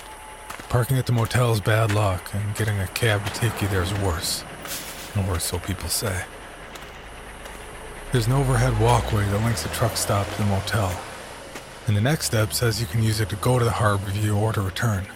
Parking 0.69 0.99
at 0.99 1.07
the 1.07 1.13
motel 1.13 1.53
is 1.53 1.61
bad 1.61 1.95
luck, 1.95 2.31
and 2.35 2.55
getting 2.55 2.79
a 2.79 2.87
cab 2.89 3.25
to 3.27 3.33
take 3.33 3.63
you 3.63 3.69
there 3.69 3.83
is 3.83 3.93
worse 3.95 4.45
or 5.27 5.39
so 5.39 5.59
people 5.59 5.89
say. 5.89 6.25
There's 8.13 8.27
an 8.27 8.33
overhead 8.33 8.79
walkway 8.81 9.25
that 9.25 9.45
links 9.45 9.63
the 9.63 9.69
truck 9.71 9.97
stop 9.97 10.29
to 10.29 10.39
the 10.39 10.45
motel. 10.45 10.99
And 11.87 11.97
the 11.97 12.01
next 12.01 12.27
step 12.27 12.53
says 12.53 12.81
you 12.81 12.87
can 12.87 13.03
use 13.03 13.21
it 13.21 13.29
to 13.31 13.37
go 13.37 13.59
to 13.59 13.65
the 13.65 13.71
harbor 13.71 14.11
view 14.11 14.37
or 14.37 14.53
to 14.53 14.61
return, 14.61 15.07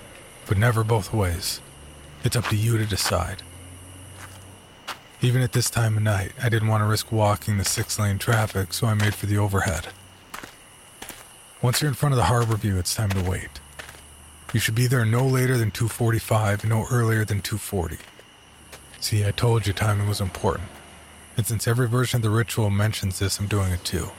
but 0.46 0.58
never 0.58 0.84
both 0.84 1.12
ways. 1.12 1.60
It's 2.24 2.36
up 2.36 2.46
to 2.48 2.56
you 2.56 2.78
to 2.78 2.86
decide. 2.86 3.42
Even 5.20 5.42
at 5.42 5.52
this 5.52 5.70
time 5.70 5.96
of 5.96 6.02
night, 6.02 6.32
I 6.42 6.48
didn't 6.48 6.68
want 6.68 6.82
to 6.82 6.86
risk 6.86 7.12
walking 7.12 7.58
the 7.58 7.64
six 7.64 7.98
lane 7.98 8.18
traffic, 8.18 8.72
so 8.72 8.86
I 8.86 8.94
made 8.94 9.14
for 9.14 9.26
the 9.26 9.38
overhead. 9.38 9.88
Once 11.60 11.80
you're 11.80 11.88
in 11.88 11.94
front 11.94 12.12
of 12.12 12.16
the 12.16 12.24
harbor 12.24 12.56
view, 12.56 12.76
it's 12.76 12.94
time 12.94 13.10
to 13.10 13.22
wait. 13.22 13.60
You 14.52 14.60
should 14.60 14.74
be 14.74 14.88
there 14.88 15.04
no 15.04 15.24
later 15.26 15.56
than 15.56 15.70
2:45 15.70 16.62
and 16.62 16.70
no 16.70 16.86
earlier 16.90 17.24
than 17.24 17.40
2:40. 17.40 17.98
See, 19.00 19.24
I 19.24 19.30
told 19.30 19.66
you 19.66 19.72
timing 19.72 20.08
was 20.08 20.20
important. 20.20 20.68
And 21.36 21.46
since 21.46 21.66
every 21.66 21.88
version 21.88 22.18
of 22.18 22.22
the 22.22 22.30
ritual 22.30 22.68
mentions 22.68 23.18
this, 23.18 23.38
I'm 23.38 23.46
doing 23.46 23.72
it 23.72 23.84
too. 23.84 24.10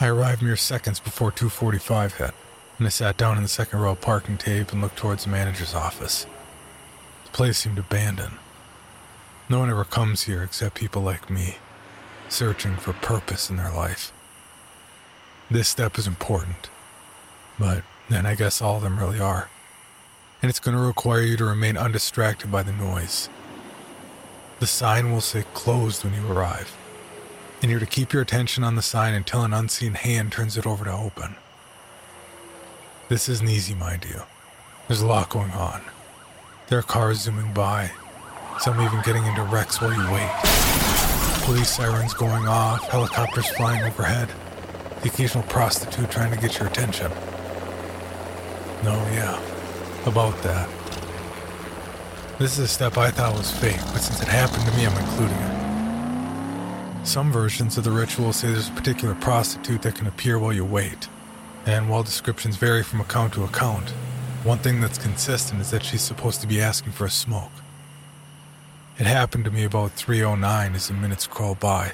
I 0.00 0.06
arrived 0.06 0.42
mere 0.42 0.56
seconds 0.56 1.00
before 1.00 1.32
2:45 1.32 2.14
hit, 2.14 2.34
and 2.78 2.86
I 2.86 2.90
sat 2.90 3.16
down 3.16 3.36
in 3.36 3.42
the 3.42 3.48
second 3.48 3.80
row 3.80 3.94
parking 3.94 4.36
tape 4.36 4.72
and 4.72 4.80
looked 4.80 4.96
towards 4.96 5.24
the 5.24 5.30
manager's 5.30 5.74
office. 5.74 6.26
The 7.24 7.30
place 7.30 7.58
seemed 7.58 7.78
abandoned. 7.78 8.36
No 9.48 9.60
one 9.60 9.70
ever 9.70 9.84
comes 9.84 10.22
here 10.22 10.42
except 10.42 10.74
people 10.74 11.02
like 11.02 11.30
me, 11.30 11.56
searching 12.28 12.76
for 12.76 12.92
purpose 12.92 13.48
in 13.48 13.56
their 13.56 13.72
life. 13.72 14.12
This 15.50 15.68
step 15.68 15.98
is 15.98 16.06
important, 16.06 16.68
but 17.58 17.82
then 18.08 18.26
I 18.26 18.34
guess 18.34 18.60
all 18.60 18.76
of 18.76 18.82
them 18.82 18.98
really 18.98 19.20
are. 19.20 19.48
And 20.42 20.50
it's 20.50 20.60
going 20.60 20.76
to 20.76 20.82
require 20.82 21.22
you 21.22 21.36
to 21.36 21.44
remain 21.44 21.76
undistracted 21.76 22.50
by 22.50 22.62
the 22.62 22.72
noise. 22.72 23.28
The 24.58 24.66
sign 24.66 25.12
will 25.12 25.20
say 25.20 25.44
closed 25.54 26.04
when 26.04 26.14
you 26.14 26.30
arrive 26.30 26.76
and 27.62 27.70
you're 27.70 27.80
to 27.80 27.86
keep 27.86 28.12
your 28.12 28.22
attention 28.22 28.64
on 28.64 28.76
the 28.76 28.82
sign 28.82 29.14
until 29.14 29.42
an 29.42 29.52
unseen 29.52 29.94
hand 29.94 30.32
turns 30.32 30.56
it 30.56 30.66
over 30.66 30.84
to 30.84 30.92
open. 30.92 31.36
This 33.08 33.28
isn't 33.28 33.48
easy, 33.48 33.72
mind 33.72 34.04
you. 34.04 34.20
There's 34.88 35.00
a 35.00 35.06
lot 35.06 35.28
going 35.28 35.52
on. 35.52 35.80
There 36.66 36.80
are 36.80 36.82
cars 36.82 37.20
zooming 37.20 37.52
by, 37.54 37.92
some 38.58 38.80
even 38.80 39.00
getting 39.02 39.24
into 39.24 39.44
wrecks 39.44 39.80
while 39.80 39.92
you 39.92 40.12
wait. 40.12 40.28
Police 41.44 41.70
sirens 41.70 42.14
going 42.14 42.48
off, 42.48 42.88
helicopters 42.88 43.48
flying 43.50 43.84
overhead, 43.84 44.28
the 45.02 45.08
occasional 45.08 45.44
prostitute 45.44 46.10
trying 46.10 46.34
to 46.34 46.40
get 46.40 46.58
your 46.58 46.66
attention. 46.66 47.12
No, 48.82 48.94
yeah, 49.12 49.40
about 50.04 50.36
that. 50.42 50.68
This 52.40 52.58
is 52.58 52.64
a 52.64 52.68
step 52.68 52.98
I 52.98 53.12
thought 53.12 53.38
was 53.38 53.52
fake, 53.52 53.78
but 53.92 53.98
since 53.98 54.20
it 54.20 54.26
happened 54.26 54.64
to 54.66 54.76
me, 54.76 54.84
I'm 54.84 54.98
including 54.98 55.36
it. 55.36 57.06
Some 57.06 57.30
versions 57.30 57.78
of 57.78 57.84
the 57.84 57.92
ritual 57.92 58.32
say 58.32 58.48
there's 58.48 58.68
a 58.68 58.72
particular 58.72 59.14
prostitute 59.14 59.82
that 59.82 59.94
can 59.94 60.08
appear 60.08 60.40
while 60.40 60.52
you 60.52 60.64
wait. 60.64 61.06
And 61.66 61.90
while 61.90 62.04
descriptions 62.04 62.56
vary 62.56 62.84
from 62.84 63.00
account 63.00 63.32
to 63.34 63.42
account, 63.42 63.90
one 64.44 64.58
thing 64.58 64.80
that's 64.80 64.98
consistent 64.98 65.60
is 65.60 65.72
that 65.72 65.82
she's 65.82 66.00
supposed 66.00 66.40
to 66.40 66.46
be 66.46 66.60
asking 66.60 66.92
for 66.92 67.06
a 67.06 67.10
smoke. 67.10 67.50
It 69.00 69.06
happened 69.06 69.44
to 69.46 69.50
me 69.50 69.64
about 69.64 69.90
309 69.92 70.76
as 70.76 70.86
the 70.86 70.94
minutes 70.94 71.26
crawled 71.26 71.58
by. 71.58 71.92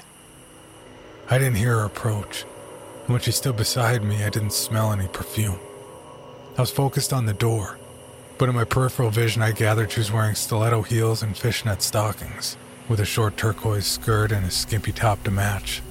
I 1.27 1.39
didn't 1.39 1.55
hear 1.55 1.79
her 1.79 1.85
approach, 1.85 2.45
and 3.01 3.09
when 3.09 3.21
she 3.21 3.31
stood 3.31 3.57
beside 3.57 4.03
me, 4.03 4.23
I 4.23 4.29
didn't 4.29 4.53
smell 4.53 4.91
any 4.91 5.07
perfume. 5.07 5.59
I 6.55 6.61
was 6.61 6.69
focused 6.69 7.11
on 7.11 7.25
the 7.25 7.33
door, 7.33 7.79
but 8.37 8.49
in 8.49 8.55
my 8.55 8.65
peripheral 8.65 9.09
vision, 9.09 9.41
I 9.41 9.53
gathered 9.53 9.91
she 9.91 10.01
was 10.01 10.11
wearing 10.11 10.35
stiletto 10.35 10.83
heels 10.83 11.23
and 11.23 11.35
fishnet 11.35 11.81
stockings 11.81 12.57
with 12.87 12.99
a 12.99 13.05
short 13.05 13.37
turquoise 13.37 13.87
skirt 13.87 14.31
and 14.31 14.45
a 14.45 14.51
skimpy 14.51 14.91
top 14.91 15.23
to 15.23 15.31
match. 15.31 15.81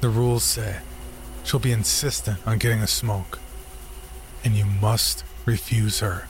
The 0.00 0.08
rules 0.08 0.42
say 0.42 0.80
she'll 1.44 1.60
be 1.60 1.72
insistent 1.72 2.38
on 2.46 2.58
getting 2.58 2.80
a 2.80 2.86
smoke, 2.86 3.38
and 4.44 4.54
you 4.54 4.64
must 4.64 5.24
refuse 5.44 6.00
her. 6.00 6.28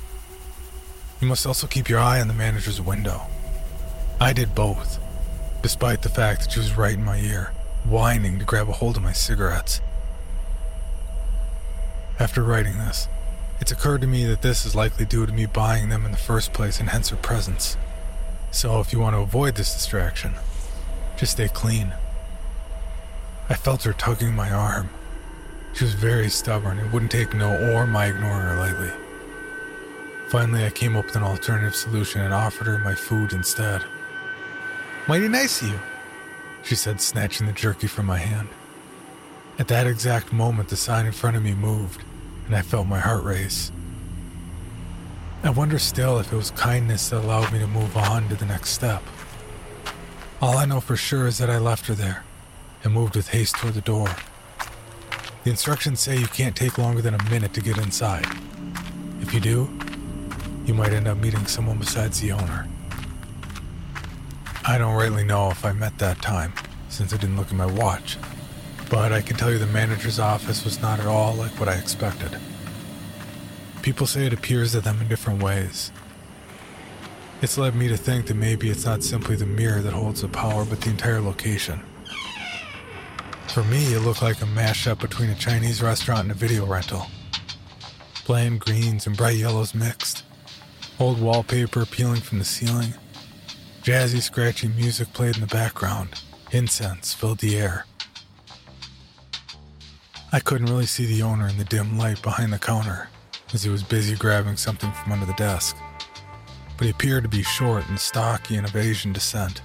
You 1.20 1.28
must 1.28 1.46
also 1.46 1.66
keep 1.66 1.88
your 1.88 1.98
eye 1.98 2.20
on 2.20 2.28
the 2.28 2.34
manager's 2.34 2.80
window. 2.80 3.22
I 4.20 4.32
did 4.32 4.54
both, 4.54 4.98
despite 5.62 6.02
the 6.02 6.08
fact 6.08 6.42
that 6.42 6.52
she 6.52 6.58
was 6.58 6.76
right 6.76 6.94
in 6.94 7.04
my 7.04 7.18
ear, 7.18 7.52
whining 7.84 8.38
to 8.38 8.44
grab 8.44 8.68
a 8.68 8.72
hold 8.72 8.96
of 8.96 9.02
my 9.02 9.12
cigarettes. 9.12 9.80
After 12.18 12.42
writing 12.42 12.78
this, 12.78 13.08
it's 13.60 13.72
occurred 13.72 14.00
to 14.00 14.06
me 14.06 14.24
that 14.26 14.42
this 14.42 14.64
is 14.64 14.74
likely 14.74 15.04
due 15.04 15.26
to 15.26 15.32
me 15.32 15.46
buying 15.46 15.88
them 15.90 16.04
in 16.04 16.10
the 16.12 16.16
first 16.16 16.52
place 16.52 16.80
and 16.80 16.88
hence 16.88 17.10
her 17.10 17.16
presence. 17.16 17.76
So 18.50 18.80
if 18.80 18.92
you 18.92 18.98
want 18.98 19.14
to 19.14 19.20
avoid 19.20 19.54
this 19.54 19.72
distraction, 19.72 20.34
just 21.16 21.32
stay 21.32 21.48
clean. 21.48 21.92
I 23.48 23.54
felt 23.54 23.82
her 23.82 23.92
tugging 23.92 24.34
my 24.34 24.50
arm. 24.50 24.90
She 25.72 25.84
was 25.84 25.94
very 25.94 26.28
stubborn 26.28 26.78
and 26.78 26.92
wouldn't 26.92 27.10
take 27.10 27.34
no 27.34 27.72
or 27.72 27.86
my 27.86 28.06
ignoring 28.06 28.46
her 28.46 28.56
lightly. 28.56 28.90
Finally, 30.28 30.64
I 30.64 30.70
came 30.70 30.96
up 30.96 31.06
with 31.06 31.16
an 31.16 31.22
alternative 31.22 31.74
solution 31.74 32.20
and 32.20 32.32
offered 32.32 32.66
her 32.66 32.78
my 32.78 32.94
food 32.94 33.32
instead. 33.32 33.82
Mighty 35.08 35.28
nice 35.28 35.62
of 35.62 35.68
you, 35.68 35.80
she 36.62 36.74
said, 36.74 37.00
snatching 37.00 37.46
the 37.46 37.52
jerky 37.52 37.86
from 37.86 38.06
my 38.06 38.18
hand. 38.18 38.48
At 39.58 39.68
that 39.68 39.86
exact 39.86 40.32
moment, 40.32 40.68
the 40.68 40.76
sign 40.76 41.06
in 41.06 41.12
front 41.12 41.36
of 41.36 41.42
me 41.42 41.54
moved, 41.54 42.02
and 42.46 42.54
I 42.54 42.62
felt 42.62 42.86
my 42.86 43.00
heart 43.00 43.24
race. 43.24 43.72
I 45.42 45.50
wonder 45.50 45.78
still 45.78 46.18
if 46.18 46.32
it 46.32 46.36
was 46.36 46.50
kindness 46.50 47.08
that 47.08 47.24
allowed 47.24 47.52
me 47.52 47.58
to 47.58 47.66
move 47.66 47.96
on 47.96 48.28
to 48.28 48.34
the 48.34 48.46
next 48.46 48.70
step. 48.70 49.02
All 50.40 50.58
I 50.58 50.64
know 50.64 50.80
for 50.80 50.96
sure 50.96 51.26
is 51.26 51.38
that 51.38 51.50
I 51.50 51.58
left 51.58 51.86
her 51.86 51.94
there 51.94 52.24
and 52.84 52.92
moved 52.92 53.16
with 53.16 53.28
haste 53.28 53.56
toward 53.56 53.74
the 53.74 53.80
door. 53.80 54.14
The 55.42 55.50
instructions 55.50 56.00
say 56.00 56.18
you 56.18 56.26
can't 56.26 56.54
take 56.54 56.76
longer 56.76 57.00
than 57.00 57.14
a 57.14 57.30
minute 57.30 57.54
to 57.54 57.62
get 57.62 57.78
inside. 57.78 58.26
If 59.22 59.32
you 59.32 59.40
do, 59.40 59.70
you 60.66 60.74
might 60.74 60.92
end 60.92 61.08
up 61.08 61.16
meeting 61.16 61.46
someone 61.46 61.78
besides 61.78 62.20
the 62.20 62.32
owner. 62.32 62.68
I 64.66 64.76
don't 64.76 64.94
rightly 64.94 65.24
know 65.24 65.50
if 65.50 65.64
I 65.64 65.72
met 65.72 65.96
that 65.98 66.20
time, 66.20 66.52
since 66.90 67.14
I 67.14 67.16
didn't 67.16 67.38
look 67.38 67.48
at 67.48 67.54
my 67.54 67.64
watch, 67.64 68.18
but 68.90 69.12
I 69.12 69.22
can 69.22 69.38
tell 69.38 69.50
you 69.50 69.56
the 69.56 69.66
manager's 69.66 70.18
office 70.18 70.62
was 70.62 70.82
not 70.82 71.00
at 71.00 71.06
all 71.06 71.32
like 71.32 71.58
what 71.58 71.70
I 71.70 71.74
expected. 71.76 72.38
People 73.80 74.06
say 74.06 74.26
it 74.26 74.34
appears 74.34 74.72
to 74.72 74.82
them 74.82 75.00
in 75.00 75.08
different 75.08 75.42
ways. 75.42 75.90
It's 77.40 77.56
led 77.56 77.74
me 77.74 77.88
to 77.88 77.96
think 77.96 78.26
that 78.26 78.34
maybe 78.34 78.68
it's 78.68 78.84
not 78.84 79.02
simply 79.02 79.36
the 79.36 79.46
mirror 79.46 79.80
that 79.80 79.94
holds 79.94 80.20
the 80.20 80.28
power, 80.28 80.66
but 80.66 80.82
the 80.82 80.90
entire 80.90 81.22
location. 81.22 81.80
For 83.52 83.64
me, 83.64 83.94
it 83.94 84.00
looked 84.00 84.22
like 84.22 84.40
a 84.42 84.44
mashup 84.44 85.00
between 85.00 85.28
a 85.28 85.34
Chinese 85.34 85.82
restaurant 85.82 86.20
and 86.20 86.30
a 86.30 86.34
video 86.34 86.64
rental. 86.64 87.06
Bland 88.24 88.60
greens 88.60 89.08
and 89.08 89.16
bright 89.16 89.38
yellows 89.38 89.74
mixed, 89.74 90.22
old 91.00 91.20
wallpaper 91.20 91.84
peeling 91.84 92.20
from 92.20 92.38
the 92.38 92.44
ceiling, 92.44 92.94
jazzy, 93.82 94.22
scratchy 94.22 94.68
music 94.68 95.12
played 95.12 95.34
in 95.34 95.40
the 95.40 95.48
background, 95.48 96.10
incense 96.52 97.12
filled 97.12 97.38
the 97.38 97.58
air. 97.58 97.86
I 100.30 100.38
couldn't 100.38 100.68
really 100.68 100.86
see 100.86 101.06
the 101.06 101.22
owner 101.22 101.48
in 101.48 101.58
the 101.58 101.64
dim 101.64 101.98
light 101.98 102.22
behind 102.22 102.52
the 102.52 102.58
counter 102.60 103.08
as 103.52 103.64
he 103.64 103.68
was 103.68 103.82
busy 103.82 104.14
grabbing 104.14 104.58
something 104.58 104.92
from 104.92 105.10
under 105.10 105.26
the 105.26 105.32
desk. 105.32 105.76
But 106.78 106.84
he 106.84 106.90
appeared 106.90 107.24
to 107.24 107.28
be 107.28 107.42
short 107.42 107.88
and 107.88 107.98
stocky 107.98 108.54
and 108.54 108.66
of 108.66 108.76
Asian 108.76 109.12
descent. 109.12 109.60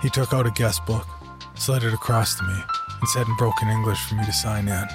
He 0.00 0.08
took 0.08 0.32
out 0.32 0.46
a 0.46 0.50
guest 0.52 0.86
book, 0.86 1.06
slid 1.54 1.84
it 1.84 1.94
across 1.94 2.34
to 2.36 2.44
me, 2.44 2.54
and 3.00 3.08
said 3.08 3.26
in 3.26 3.36
broken 3.36 3.68
English 3.68 3.98
for 4.06 4.14
me 4.14 4.24
to 4.24 4.32
sign 4.32 4.68
in. 4.68 4.86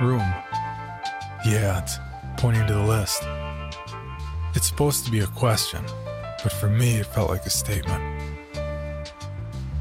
Room. 0.00 0.20
Yeah, 1.44 1.82
it's 1.82 1.98
pointing 2.36 2.66
to 2.66 2.74
the 2.74 2.82
list. 2.82 3.22
It's 4.54 4.66
supposed 4.66 5.04
to 5.06 5.10
be 5.10 5.20
a 5.20 5.26
question, 5.26 5.84
but 6.42 6.52
for 6.52 6.68
me 6.68 6.96
it 6.96 7.06
felt 7.06 7.30
like 7.30 7.46
a 7.46 7.50
statement. 7.50 8.02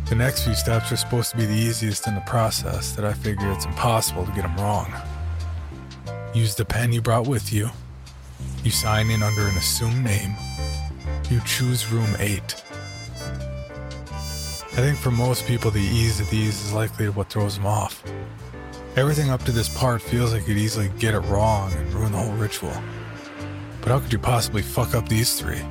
The 0.08 0.16
next 0.16 0.44
few 0.44 0.56
steps 0.56 0.92
are 0.92 0.98
supposed 0.98 1.32
to 1.32 1.38
be 1.38 1.46
the 1.46 1.54
easiest 1.54 2.08
in 2.08 2.16
the 2.16 2.22
process 2.22 2.96
that 2.96 3.06
I 3.06 3.14
figure 3.14 3.52
it's 3.52 3.66
impossible 3.66 4.26
to 4.26 4.32
get 4.34 4.42
them 4.42 4.58
wrong. 4.58 4.92
Use 6.34 6.56
the 6.56 6.66
pen 6.66 6.92
you 6.92 7.02
brought 7.02 7.28
with 7.28 7.54
you. 7.54 7.70
You 8.64 8.72
sign 8.72 9.10
in 9.10 9.24
under 9.24 9.48
an 9.48 9.56
assumed 9.58 10.04
name. 10.04 10.36
You 11.30 11.42
choose 11.46 11.90
room 11.92 12.14
8. 12.20 12.64
I 14.82 14.86
think 14.86 14.98
for 14.98 15.12
most 15.12 15.46
people, 15.46 15.70
the 15.70 15.80
ease 15.80 16.20
of 16.20 16.28
these 16.32 16.60
is 16.66 16.74
likely 16.74 17.08
what 17.10 17.30
throws 17.30 17.56
them 17.56 17.68
off. 17.68 18.04
Everything 18.96 19.30
up 19.30 19.44
to 19.44 19.52
this 19.52 19.70
part 19.70 20.02
feels 20.02 20.34
like 20.34 20.48
you'd 20.48 20.58
easily 20.58 20.90
get 20.98 21.14
it 21.14 21.20
wrong 21.20 21.72
and 21.74 21.94
ruin 21.94 22.12
the 22.12 22.18
whole 22.18 22.34
ritual. 22.34 22.74
But 23.82 23.90
how 23.90 24.00
could 24.00 24.12
you 24.12 24.18
possibly 24.18 24.64
fuck 24.64 24.96
up 24.96 25.08
these 25.08 25.40
three? 25.40 25.62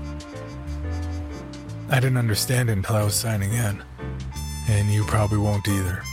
I 1.89 1.99
didn't 1.99 2.19
understand 2.19 2.71
it 2.71 2.75
until 2.75 2.95
I 2.95 3.03
was 3.03 3.17
signing 3.17 3.53
in, 3.53 3.83
and 4.69 4.89
you 4.93 5.03
probably 5.03 5.39
won't 5.39 5.67
either. 5.67 6.05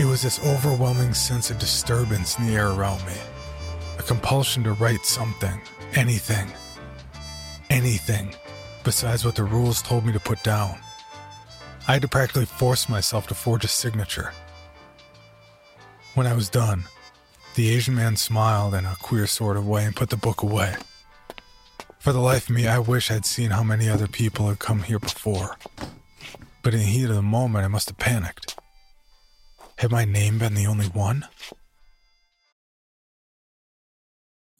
It 0.00 0.06
was 0.06 0.22
this 0.22 0.44
overwhelming 0.44 1.14
sense 1.14 1.52
of 1.52 1.58
disturbance 1.60 2.36
in 2.36 2.48
the 2.48 2.56
air 2.56 2.70
around 2.70 3.06
me, 3.06 3.14
a 3.96 4.02
compulsion 4.02 4.64
to 4.64 4.72
write 4.72 5.06
something, 5.06 5.60
anything, 5.94 6.50
anything, 7.70 8.34
besides 8.82 9.24
what 9.24 9.36
the 9.36 9.44
rules 9.44 9.82
told 9.82 10.04
me 10.04 10.12
to 10.12 10.18
put 10.18 10.42
down. 10.42 10.80
I 11.88 11.94
had 11.94 12.02
to 12.02 12.08
practically 12.08 12.44
force 12.44 12.88
myself 12.88 13.26
to 13.26 13.34
forge 13.34 13.64
a 13.64 13.68
signature. 13.68 14.32
When 16.14 16.26
I 16.26 16.34
was 16.34 16.48
done, 16.48 16.84
the 17.54 17.70
Asian 17.70 17.96
man 17.96 18.16
smiled 18.16 18.74
in 18.74 18.84
a 18.84 18.96
queer 19.00 19.26
sort 19.26 19.56
of 19.56 19.66
way 19.66 19.84
and 19.84 19.96
put 19.96 20.10
the 20.10 20.16
book 20.16 20.42
away. 20.42 20.76
For 21.98 22.12
the 22.12 22.20
life 22.20 22.48
of 22.48 22.54
me, 22.54 22.66
I 22.66 22.78
wish 22.78 23.10
I'd 23.10 23.26
seen 23.26 23.50
how 23.50 23.62
many 23.62 23.88
other 23.88 24.06
people 24.06 24.48
had 24.48 24.58
come 24.58 24.82
here 24.82 24.98
before. 24.98 25.56
But 26.62 26.74
in 26.74 26.80
the 26.80 26.86
heat 26.86 27.04
of 27.04 27.16
the 27.16 27.22
moment, 27.22 27.64
I 27.64 27.68
must 27.68 27.88
have 27.88 27.98
panicked. 27.98 28.56
Had 29.78 29.90
my 29.90 30.04
name 30.04 30.38
been 30.38 30.54
the 30.54 30.66
only 30.66 30.86
one? 30.86 31.26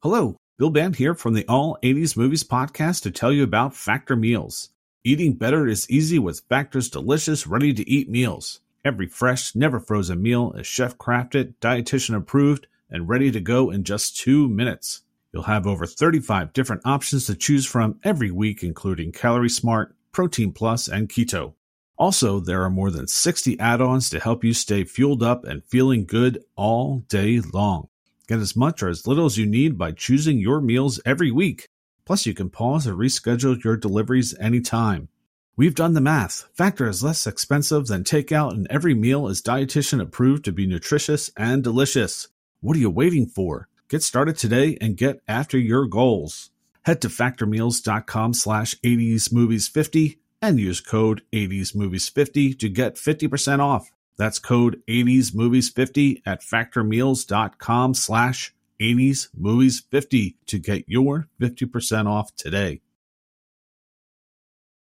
Hello, 0.02 0.36
Bill 0.58 0.70
Band 0.70 0.96
here 0.96 1.14
from 1.14 1.34
the 1.34 1.46
All 1.46 1.78
80s 1.82 2.16
Movies 2.16 2.42
podcast 2.42 3.02
to 3.02 3.12
tell 3.12 3.32
you 3.32 3.44
about 3.44 3.74
Factor 3.74 4.16
Meals. 4.16 4.70
Eating 5.04 5.32
better 5.32 5.66
is 5.66 5.90
easy 5.90 6.20
with 6.20 6.44
Factor's 6.48 6.88
delicious, 6.88 7.44
ready 7.44 7.72
to 7.74 7.88
eat 7.90 8.08
meals. 8.08 8.60
Every 8.84 9.08
fresh, 9.08 9.52
never 9.52 9.80
frozen 9.80 10.22
meal 10.22 10.52
is 10.52 10.64
chef 10.64 10.96
crafted, 10.96 11.54
dietitian 11.60 12.14
approved, 12.14 12.68
and 12.88 13.08
ready 13.08 13.32
to 13.32 13.40
go 13.40 13.68
in 13.68 13.82
just 13.82 14.16
two 14.16 14.48
minutes. 14.48 15.02
You'll 15.32 15.42
have 15.44 15.66
over 15.66 15.86
35 15.86 16.52
different 16.52 16.82
options 16.84 17.26
to 17.26 17.34
choose 17.34 17.66
from 17.66 17.98
every 18.04 18.30
week, 18.30 18.62
including 18.62 19.10
Calorie 19.10 19.48
Smart, 19.48 19.96
Protein 20.12 20.52
Plus, 20.52 20.86
and 20.86 21.08
Keto. 21.08 21.54
Also, 21.98 22.38
there 22.38 22.62
are 22.62 22.70
more 22.70 22.92
than 22.92 23.08
60 23.08 23.58
add 23.58 23.80
ons 23.80 24.08
to 24.10 24.20
help 24.20 24.44
you 24.44 24.54
stay 24.54 24.84
fueled 24.84 25.24
up 25.24 25.44
and 25.44 25.64
feeling 25.64 26.06
good 26.06 26.44
all 26.54 27.00
day 27.08 27.40
long. 27.40 27.88
Get 28.28 28.38
as 28.38 28.54
much 28.54 28.84
or 28.84 28.88
as 28.88 29.04
little 29.04 29.26
as 29.26 29.36
you 29.36 29.46
need 29.46 29.76
by 29.76 29.90
choosing 29.90 30.38
your 30.38 30.60
meals 30.60 31.00
every 31.04 31.32
week. 31.32 31.66
Plus, 32.04 32.26
you 32.26 32.34
can 32.34 32.50
pause 32.50 32.86
or 32.86 32.94
reschedule 32.94 33.62
your 33.62 33.76
deliveries 33.76 34.36
anytime. 34.38 35.08
We've 35.56 35.74
done 35.74 35.92
the 35.94 36.00
math. 36.00 36.48
Factor 36.54 36.88
is 36.88 37.02
less 37.02 37.26
expensive 37.26 37.86
than 37.86 38.04
takeout, 38.04 38.52
and 38.52 38.66
every 38.70 38.94
meal 38.94 39.28
is 39.28 39.42
dietitian 39.42 40.00
approved 40.00 40.44
to 40.46 40.52
be 40.52 40.66
nutritious 40.66 41.30
and 41.36 41.62
delicious. 41.62 42.28
What 42.60 42.76
are 42.76 42.80
you 42.80 42.90
waiting 42.90 43.26
for? 43.26 43.68
Get 43.88 44.02
started 44.02 44.38
today 44.38 44.78
and 44.80 44.96
get 44.96 45.20
after 45.28 45.58
your 45.58 45.86
goals. 45.86 46.50
Head 46.84 47.02
to 47.02 47.08
factormeals.com 47.08 48.34
slash 48.34 48.74
80smovies50 48.80 50.18
and 50.40 50.58
use 50.58 50.80
code 50.80 51.22
80smovies50 51.32 52.58
to 52.58 52.68
get 52.68 52.96
50% 52.96 53.60
off. 53.60 53.92
That's 54.16 54.38
code 54.38 54.82
80smovies50 54.88 56.22
at 56.26 56.40
factormeals.com 56.40 57.94
slash 57.94 58.54
80smovies50 58.80 60.34
to 60.46 60.58
get 60.58 60.84
your 60.86 61.28
50% 61.40 62.06
off 62.06 62.34
today. 62.36 62.80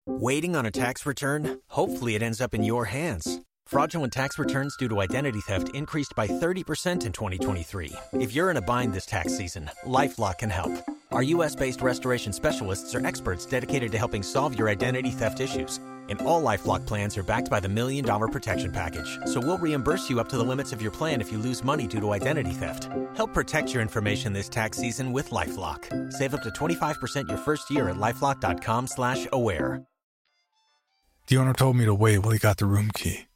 Waiting 0.08 0.56
on 0.56 0.68
a 0.68 0.72
tax 0.72 1.06
return? 1.06 1.62
Hopefully 1.68 2.14
it 2.14 2.22
ends 2.22 2.40
up 2.40 2.54
in 2.54 2.64
your 2.64 2.86
hands. 2.86 3.42
Fraudulent 3.66 4.14
tax 4.14 4.38
returns 4.38 4.78
due 4.78 4.88
to 4.88 5.02
identity 5.02 5.40
theft 5.42 5.70
increased 5.74 6.14
by 6.16 6.28
30% 6.28 7.06
in 7.06 7.12
2023. 7.12 7.92
If 8.14 8.36
you're 8.36 8.52
in 8.52 8.58
a 8.58 8.62
bind 8.62 8.94
this 8.94 9.08
tax 9.08 9.36
season, 9.36 9.72
LifeLock 9.84 10.38
can 10.38 10.52
help. 10.52 10.72
Our 11.16 11.24
U.S.-based 11.24 11.82
restoration 11.82 12.34
specialists 12.34 12.94
are 12.94 13.08
experts 13.08 13.46
dedicated 13.46 13.90
to 13.94 13.98
helping 13.98 14.22
solve 14.22 14.60
your 14.60 14.68
identity 14.68 15.12
theft 15.12 15.40
issues. 15.40 15.80
And 16.10 16.22
all 16.22 16.44
LifeLock 16.44 16.86
plans 16.86 17.18
are 17.18 17.24
backed 17.24 17.50
by 17.50 17.62
the 17.62 17.70
Million 17.70 18.04
Dollar 18.04 18.28
Protection 18.28 18.70
Package. 18.70 19.18
So 19.26 19.40
we'll 19.40 19.58
reimburse 19.58 20.10
you 20.10 20.20
up 20.20 20.28
to 20.28 20.38
the 20.38 20.44
limits 20.44 20.74
of 20.74 20.82
your 20.82 20.92
plan 20.92 21.22
if 21.22 21.32
you 21.32 21.38
lose 21.38 21.64
money 21.64 21.88
due 21.88 22.02
to 22.02 22.12
identity 22.12 22.52
theft. 22.52 22.90
Help 23.16 23.34
protect 23.34 23.72
your 23.74 23.82
information 23.82 24.34
this 24.34 24.50
tax 24.50 24.78
season 24.78 25.14
with 25.14 25.30
LifeLock. 25.30 26.12
Save 26.12 26.34
up 26.34 26.44
to 26.44 26.50
25% 26.50 27.30
your 27.30 27.38
first 27.38 27.72
year 27.72 27.90
at 27.90 27.96
LifeLock.com 27.96 28.88
slash 28.88 29.26
aware. 29.32 29.86
The 31.28 31.38
owner 31.38 31.54
told 31.54 31.78
me 31.78 31.86
to 31.86 31.94
wait 31.96 32.20
while 32.20 32.34
he 32.34 32.40
got 32.40 32.58
the 32.58 32.66
room 32.66 32.92
key. 32.94 33.28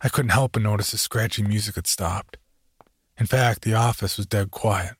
I 0.00 0.08
couldn't 0.08 0.30
help 0.30 0.52
but 0.52 0.62
notice 0.62 0.90
the 0.90 0.98
scratchy 0.98 1.44
music 1.44 1.76
had 1.76 1.86
stopped. 1.86 2.36
In 3.16 3.26
fact, 3.26 3.62
the 3.62 3.74
office 3.74 4.16
was 4.16 4.26
dead 4.26 4.50
quiet. 4.50 4.94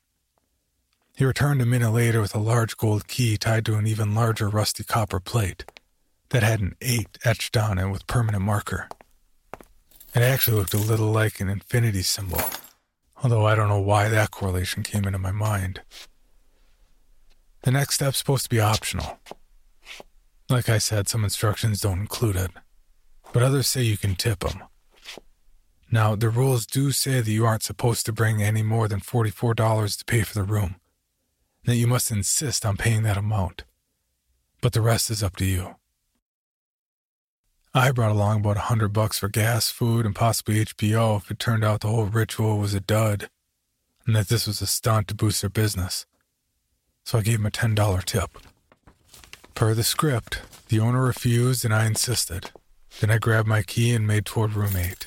He 1.17 1.25
returned 1.25 1.63
a 1.63 1.65
minute 1.65 1.89
later 1.89 2.21
with 2.21 2.35
a 2.35 2.39
large 2.39 2.77
gold 2.77 3.07
key 3.07 3.37
tied 3.37 3.65
to 3.65 3.73
an 3.73 3.87
even 3.87 4.13
larger 4.13 4.47
rusty 4.47 4.83
copper 4.83 5.19
plate 5.19 5.65
that 6.29 6.43
had 6.43 6.59
an 6.59 6.75
8 6.79 7.17
etched 7.25 7.57
on 7.57 7.79
it 7.79 7.89
with 7.89 8.05
permanent 8.05 8.43
marker. 8.43 8.87
It 10.13 10.21
actually 10.21 10.57
looked 10.57 10.75
a 10.75 10.77
little 10.77 11.11
like 11.11 11.39
an 11.39 11.49
infinity 11.49 12.03
symbol, 12.03 12.39
although 13.23 13.47
I 13.47 13.55
don't 13.55 13.67
know 13.67 13.81
why 13.81 14.09
that 14.09 14.29
correlation 14.29 14.83
came 14.83 15.05
into 15.05 15.17
my 15.17 15.31
mind. 15.31 15.81
The 17.63 17.71
next 17.71 17.95
step's 17.95 18.19
supposed 18.19 18.43
to 18.43 18.49
be 18.51 18.59
optional. 18.59 19.17
Like 20.51 20.69
I 20.69 20.77
said, 20.77 21.07
some 21.07 21.23
instructions 21.23 21.81
don't 21.81 21.99
include 21.99 22.35
it, 22.35 22.51
but 23.33 23.41
others 23.41 23.65
say 23.65 23.81
you 23.81 23.97
can 23.97 24.13
tip 24.13 24.41
them. 24.41 24.61
Now, 25.91 26.13
the 26.13 26.29
rules 26.29 26.67
do 26.67 26.91
say 26.91 27.21
that 27.21 27.31
you 27.31 27.43
aren't 27.43 27.63
supposed 27.63 28.05
to 28.05 28.13
bring 28.13 28.43
any 28.43 28.61
more 28.61 28.87
than 28.87 28.99
$44 28.99 29.97
to 29.97 30.05
pay 30.05 30.21
for 30.21 30.35
the 30.35 30.43
room, 30.43 30.75
that 31.67 31.75
you 31.75 31.85
must 31.85 32.11
insist 32.11 32.65
on 32.65 32.77
paying 32.77 33.03
that 33.03 33.17
amount. 33.17 33.65
But 34.61 34.71
the 34.71 34.81
rest 34.81 35.11
is 35.11 35.21
up 35.21 35.35
to 35.35 35.45
you. 35.45 35.75
I 37.73 37.91
brought 37.91 38.11
along 38.11 38.39
about 38.39 38.55
a 38.55 38.61
hundred 38.71 38.93
bucks 38.93 39.19
for 39.19 39.27
gas, 39.27 39.69
food, 39.69 40.05
and 40.05 40.15
possibly 40.15 40.63
HBO 40.63 41.17
if 41.17 41.29
it 41.29 41.39
turned 41.39 41.65
out 41.65 41.81
the 41.81 41.89
whole 41.89 42.05
ritual 42.05 42.57
was 42.57 42.73
a 42.73 42.79
dud, 42.79 43.29
and 44.05 44.15
that 44.15 44.29
this 44.29 44.47
was 44.47 44.61
a 44.61 44.65
stunt 44.65 45.09
to 45.09 45.15
boost 45.15 45.41
their 45.41 45.49
business. 45.49 46.05
So 47.03 47.19
I 47.19 47.21
gave 47.21 47.39
him 47.39 47.45
a 47.45 47.51
$10 47.51 48.03
tip. 48.05 48.37
Per 49.53 49.73
the 49.73 49.83
script, 49.83 50.41
the 50.69 50.79
owner 50.79 51.03
refused 51.03 51.65
and 51.65 51.73
I 51.73 51.85
insisted. 51.85 52.51
Then 53.01 53.11
I 53.11 53.17
grabbed 53.17 53.47
my 53.47 53.61
key 53.61 53.93
and 53.93 54.07
made 54.07 54.25
toward 54.25 54.53
room 54.53 54.77
8. 54.77 55.05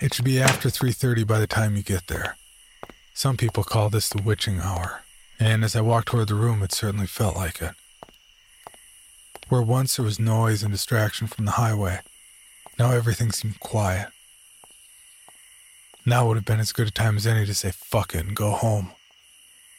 It 0.00 0.14
should 0.14 0.24
be 0.24 0.40
after 0.40 0.68
3:30 0.70 1.24
by 1.24 1.40
the 1.40 1.46
time 1.48 1.76
you 1.76 1.82
get 1.82 2.06
there. 2.06 2.36
Some 3.22 3.36
people 3.36 3.62
call 3.62 3.88
this 3.88 4.08
the 4.08 4.20
witching 4.20 4.58
hour, 4.58 5.04
and 5.38 5.62
as 5.62 5.76
I 5.76 5.80
walked 5.80 6.08
toward 6.08 6.26
the 6.26 6.34
room, 6.34 6.60
it 6.60 6.72
certainly 6.72 7.06
felt 7.06 7.36
like 7.36 7.62
it. 7.62 7.76
Where 9.48 9.62
once 9.62 9.94
there 9.94 10.04
was 10.04 10.18
noise 10.18 10.64
and 10.64 10.72
distraction 10.72 11.28
from 11.28 11.44
the 11.44 11.52
highway, 11.52 12.00
now 12.80 12.90
everything 12.90 13.30
seemed 13.30 13.60
quiet. 13.60 14.08
Now 16.04 16.26
would 16.26 16.36
have 16.36 16.44
been 16.44 16.58
as 16.58 16.72
good 16.72 16.88
a 16.88 16.90
time 16.90 17.16
as 17.16 17.24
any 17.24 17.46
to 17.46 17.54
say 17.54 17.70
fuck 17.70 18.12
it 18.12 18.26
and 18.26 18.34
go 18.34 18.50
home. 18.50 18.90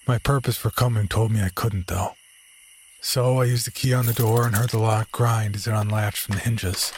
My 0.08 0.20
purpose 0.20 0.56
for 0.56 0.70
coming 0.70 1.10
told 1.10 1.34
me 1.34 1.42
I 1.42 1.50
couldn't, 1.50 1.88
though. 1.88 2.14
So 3.02 3.42
I 3.42 3.44
used 3.44 3.68
the 3.68 3.72
key 3.72 3.94
on 3.94 4.06
the 4.06 4.14
door 4.14 4.46
and 4.48 4.56
heard 4.56 4.70
the 4.70 4.80
lock 4.80 5.12
grind 5.12 5.58
as 5.58 5.68
it 5.68 5.74
unlatched 5.74 6.20
from 6.20 6.36
the 6.36 6.42
hinges. 6.42 6.94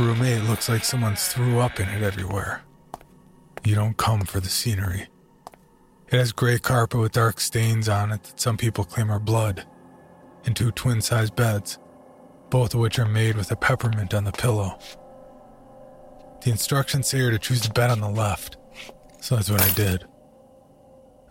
Room 0.00 0.20
8 0.20 0.40
looks 0.40 0.68
like 0.68 0.84
someone's 0.84 1.28
threw 1.28 1.60
up 1.60 1.78
in 1.78 1.88
it 1.88 2.02
everywhere. 2.02 2.64
You 3.66 3.74
don't 3.74 3.96
come 3.96 4.20
for 4.20 4.38
the 4.38 4.48
scenery. 4.48 5.08
It 6.06 6.16
has 6.16 6.30
gray 6.30 6.60
carpet 6.60 7.00
with 7.00 7.10
dark 7.10 7.40
stains 7.40 7.88
on 7.88 8.12
it 8.12 8.22
that 8.22 8.40
some 8.40 8.56
people 8.56 8.84
claim 8.84 9.10
are 9.10 9.18
blood, 9.18 9.66
and 10.44 10.54
two 10.54 10.70
twin 10.70 11.00
sized 11.00 11.34
beds, 11.34 11.76
both 12.48 12.74
of 12.74 12.80
which 12.80 13.00
are 13.00 13.08
made 13.08 13.36
with 13.36 13.50
a 13.50 13.56
peppermint 13.56 14.14
on 14.14 14.22
the 14.22 14.30
pillow. 14.30 14.78
The 16.42 16.52
instructions 16.52 17.08
say 17.08 17.18
you're 17.18 17.32
to 17.32 17.40
choose 17.40 17.62
the 17.62 17.72
bed 17.72 17.90
on 17.90 18.00
the 18.00 18.08
left, 18.08 18.56
so 19.20 19.34
that's 19.34 19.50
what 19.50 19.62
I 19.62 19.74
did. 19.74 20.06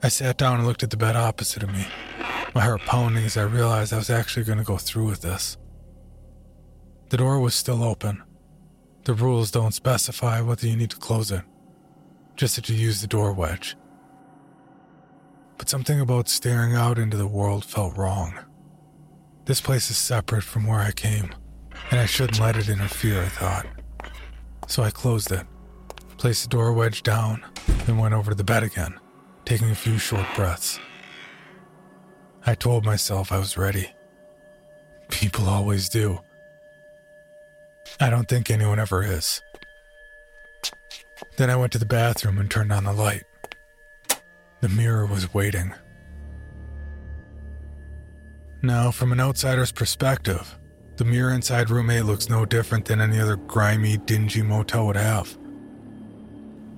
I 0.03 0.09
sat 0.09 0.37
down 0.37 0.57
and 0.57 0.67
looked 0.67 0.83
at 0.83 0.89
the 0.89 0.97
bed 0.97 1.15
opposite 1.15 1.63
of 1.63 1.71
me, 1.71 1.87
my 2.53 2.59
heart 2.59 2.81
pounding 2.81 3.23
as 3.23 3.37
I 3.37 3.43
realized 3.43 3.93
I 3.93 3.97
was 3.97 4.09
actually 4.09 4.43
going 4.43 4.57
to 4.57 4.65
go 4.65 4.75
through 4.75 5.05
with 5.05 5.21
this. 5.21 5.55
The 7.07 7.17
door 7.17 7.39
was 7.39 7.55
still 7.55 7.81
open, 7.81 8.23
the 9.05 9.13
rules 9.13 9.51
don't 9.51 9.73
specify 9.73 10.41
whether 10.41 10.67
you 10.67 10.75
need 10.75 10.89
to 10.89 10.97
close 10.97 11.31
it, 11.31 11.43
just 12.35 12.69
you 12.69 12.75
use 12.75 13.01
the 13.01 13.07
door 13.07 13.33
wedge. 13.33 13.75
But 15.57 15.69
something 15.69 15.99
about 15.99 16.27
staring 16.27 16.75
out 16.75 16.99
into 16.99 17.17
the 17.17 17.27
world 17.27 17.63
felt 17.63 17.97
wrong. 17.97 18.37
This 19.45 19.61
place 19.61 19.89
is 19.89 19.97
separate 19.97 20.43
from 20.43 20.65
where 20.65 20.79
I 20.79 20.91
came, 20.91 21.33
and 21.91 21.99
I 21.99 22.05
shouldn't 22.05 22.39
let 22.39 22.57
it 22.57 22.67
interfere, 22.67 23.21
I 23.21 23.27
thought. 23.29 23.67
So 24.67 24.83
I 24.83 24.89
closed 24.89 25.31
it, 25.31 25.45
placed 26.17 26.43
the 26.43 26.49
door 26.49 26.73
wedge 26.73 27.03
down, 27.03 27.45
and 27.87 27.99
went 27.99 28.13
over 28.13 28.31
to 28.31 28.35
the 28.35 28.43
bed 28.43 28.63
again, 28.63 28.99
taking 29.45 29.69
a 29.69 29.75
few 29.75 29.97
short 29.97 30.25
breaths. 30.35 30.79
I 32.45 32.55
told 32.55 32.85
myself 32.85 33.31
I 33.31 33.37
was 33.37 33.57
ready. 33.57 33.91
People 35.09 35.47
always 35.47 35.89
do. 35.89 36.19
I 37.99 38.09
don't 38.09 38.27
think 38.27 38.49
anyone 38.49 38.79
ever 38.79 39.03
is. 39.03 39.41
Then 41.37 41.49
I 41.49 41.55
went 41.55 41.73
to 41.73 41.79
the 41.79 41.85
bathroom 41.85 42.37
and 42.37 42.49
turned 42.49 42.71
on 42.71 42.85
the 42.85 42.93
light. 42.93 43.23
The 44.61 44.69
mirror 44.69 45.05
was 45.05 45.33
waiting. 45.33 45.73
Now, 48.61 48.89
from 48.89 49.11
an 49.11 49.19
outsider's 49.19 49.71
perspective, 49.71 50.57
the 50.97 51.05
mirror 51.05 51.31
inside 51.31 51.69
room 51.69 51.89
8 51.89 52.01
looks 52.03 52.29
no 52.29 52.45
different 52.45 52.85
than 52.85 53.01
any 53.01 53.19
other 53.19 53.35
grimy, 53.35 53.97
dingy 53.97 54.41
motel 54.41 54.87
would 54.87 54.95
have. 54.95 55.37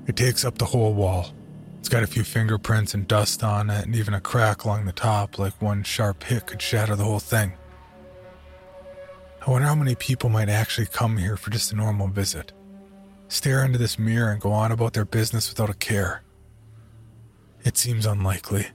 It 0.07 0.15
takes 0.15 0.43
up 0.43 0.57
the 0.57 0.65
whole 0.65 0.93
wall, 0.93 1.33
It's 1.79 1.89
got 1.89 2.03
a 2.03 2.07
few 2.07 2.23
fingerprints 2.23 2.93
and 2.93 3.07
dust 3.07 3.43
on 3.43 3.69
it, 3.69 3.85
and 3.85 3.95
even 3.95 4.13
a 4.13 4.19
crack 4.19 4.63
along 4.63 4.85
the 4.85 4.91
top, 4.91 5.39
like 5.39 5.61
one 5.61 5.83
sharp 5.83 6.23
hit 6.23 6.47
could 6.47 6.61
shatter 6.61 6.95
the 6.95 7.03
whole 7.05 7.19
thing. 7.19 7.53
I 9.45 9.49
wonder 9.49 9.67
how 9.67 9.75
many 9.75 9.95
people 9.95 10.29
might 10.29 10.49
actually 10.49 10.87
come 10.87 11.15
here 11.15 11.37
for 11.37 11.51
just 11.51 11.71
a 11.71 11.75
normal 11.75 12.07
visit, 12.07 12.51
stare 13.27 13.63
into 13.63 13.77
this 13.77 13.99
mirror 13.99 14.31
and 14.31 14.41
go 14.41 14.51
on 14.51 14.71
about 14.71 14.93
their 14.93 15.05
business 15.05 15.49
without 15.49 15.69
a 15.69 15.73
care. 15.73 16.23
It 17.63 17.77
seems 17.77 18.05
unlikely, 18.05 18.67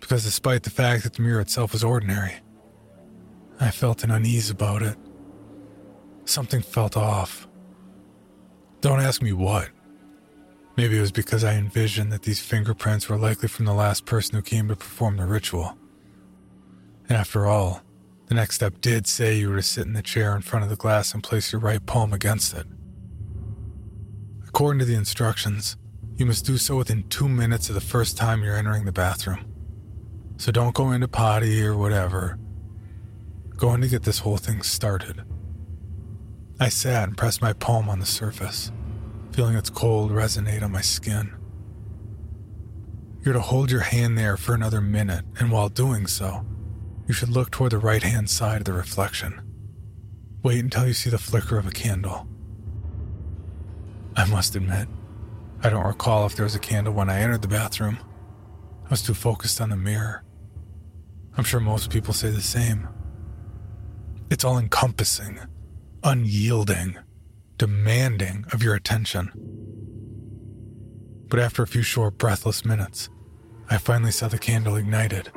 because 0.00 0.24
despite 0.24 0.62
the 0.62 0.70
fact 0.70 1.04
that 1.04 1.14
the 1.14 1.22
mirror 1.22 1.40
itself 1.40 1.72
was 1.72 1.84
ordinary, 1.84 2.34
I 3.60 3.70
felt 3.70 4.04
an 4.04 4.10
unease 4.10 4.50
about 4.50 4.82
it. 4.82 4.96
Something 6.24 6.60
felt 6.60 6.96
off. 6.96 7.46
Don't 8.80 9.00
ask 9.00 9.22
me 9.22 9.32
what. 9.32 9.70
Maybe 10.76 10.98
it 10.98 11.00
was 11.00 11.12
because 11.12 11.42
I 11.42 11.54
envisioned 11.54 12.12
that 12.12 12.22
these 12.22 12.40
fingerprints 12.40 13.08
were 13.08 13.16
likely 13.16 13.48
from 13.48 13.64
the 13.64 13.72
last 13.72 14.04
person 14.04 14.34
who 14.36 14.42
came 14.42 14.68
to 14.68 14.76
perform 14.76 15.16
the 15.16 15.26
ritual. 15.26 15.78
After 17.08 17.46
all, 17.46 17.80
the 18.26 18.34
next 18.34 18.56
step 18.56 18.80
did 18.80 19.06
say 19.06 19.38
you 19.38 19.48
were 19.48 19.56
to 19.56 19.62
sit 19.62 19.86
in 19.86 19.92
the 19.92 20.02
chair 20.02 20.34
in 20.34 20.42
front 20.42 20.64
of 20.64 20.68
the 20.68 20.76
glass 20.76 21.14
and 21.14 21.22
place 21.22 21.52
your 21.52 21.60
right 21.60 21.84
palm 21.86 22.12
against 22.12 22.52
it. 22.54 22.66
According 24.56 24.78
to 24.78 24.86
the 24.86 24.94
instructions, 24.94 25.76
you 26.14 26.24
must 26.24 26.46
do 26.46 26.56
so 26.56 26.78
within 26.78 27.02
two 27.10 27.28
minutes 27.28 27.68
of 27.68 27.74
the 27.74 27.80
first 27.82 28.16
time 28.16 28.42
you're 28.42 28.56
entering 28.56 28.86
the 28.86 28.90
bathroom. 28.90 29.44
So 30.38 30.50
don't 30.50 30.74
go 30.74 30.92
into 30.92 31.08
potty 31.08 31.62
or 31.62 31.76
whatever. 31.76 32.38
Go 33.58 33.74
in 33.74 33.82
to 33.82 33.88
get 33.88 34.04
this 34.04 34.20
whole 34.20 34.38
thing 34.38 34.62
started. 34.62 35.24
I 36.58 36.70
sat 36.70 37.06
and 37.06 37.18
pressed 37.18 37.42
my 37.42 37.52
palm 37.52 37.90
on 37.90 38.00
the 38.00 38.06
surface 38.06 38.72
feeling 39.32 39.56
its 39.56 39.68
cold 39.68 40.10
resonate 40.10 40.62
on 40.62 40.72
my 40.72 40.80
skin. 40.80 41.34
You're 43.20 43.34
to 43.34 43.42
hold 43.42 43.70
your 43.70 43.82
hand 43.82 44.16
there 44.16 44.38
for 44.38 44.54
another 44.54 44.80
minute, 44.80 45.26
and 45.38 45.52
while 45.52 45.68
doing 45.68 46.06
so, 46.06 46.46
you 47.06 47.12
should 47.12 47.28
look 47.28 47.50
toward 47.50 47.72
the 47.72 47.78
right 47.78 48.02
hand 48.02 48.30
side 48.30 48.62
of 48.62 48.64
the 48.64 48.72
reflection. 48.72 49.38
Wait 50.42 50.64
until 50.64 50.86
you 50.86 50.94
see 50.94 51.10
the 51.10 51.18
flicker 51.18 51.58
of 51.58 51.66
a 51.66 51.72
candle. 51.72 52.26
I 54.16 54.24
must 54.24 54.56
admit, 54.56 54.88
I 55.62 55.68
don't 55.68 55.86
recall 55.86 56.24
if 56.24 56.36
there 56.36 56.44
was 56.44 56.54
a 56.54 56.60
candle 56.60 56.94
when 56.94 57.10
I 57.10 57.20
entered 57.20 57.42
the 57.42 57.48
bathroom. 57.48 57.98
I 58.86 58.88
was 58.88 59.02
too 59.02 59.14
focused 59.14 59.60
on 59.60 59.70
the 59.70 59.76
mirror. 59.76 60.24
I'm 61.36 61.44
sure 61.44 61.60
most 61.60 61.90
people 61.90 62.14
say 62.14 62.30
the 62.30 62.40
same. 62.40 62.88
It's 64.30 64.42
all 64.44 64.58
encompassing, 64.58 65.40
unyielding, 66.02 66.98
demanding 67.58 68.46
of 68.52 68.62
your 68.62 68.74
attention. 68.74 69.32
But 71.28 71.40
after 71.40 71.62
a 71.62 71.66
few 71.66 71.82
short, 71.82 72.16
breathless 72.16 72.64
minutes, 72.64 73.10
I 73.68 73.78
finally 73.78 74.12
saw 74.12 74.28
the 74.28 74.38
candle 74.38 74.76
ignited, 74.76 75.30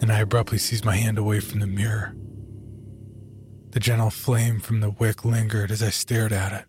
and 0.00 0.12
I 0.12 0.20
abruptly 0.20 0.58
seized 0.58 0.84
my 0.84 0.96
hand 0.96 1.18
away 1.18 1.40
from 1.40 1.60
the 1.60 1.66
mirror. 1.66 2.14
The 3.70 3.80
gentle 3.80 4.10
flame 4.10 4.60
from 4.60 4.80
the 4.80 4.90
wick 4.90 5.24
lingered 5.24 5.70
as 5.70 5.82
I 5.82 5.90
stared 5.90 6.32
at 6.32 6.52
it. 6.52 6.66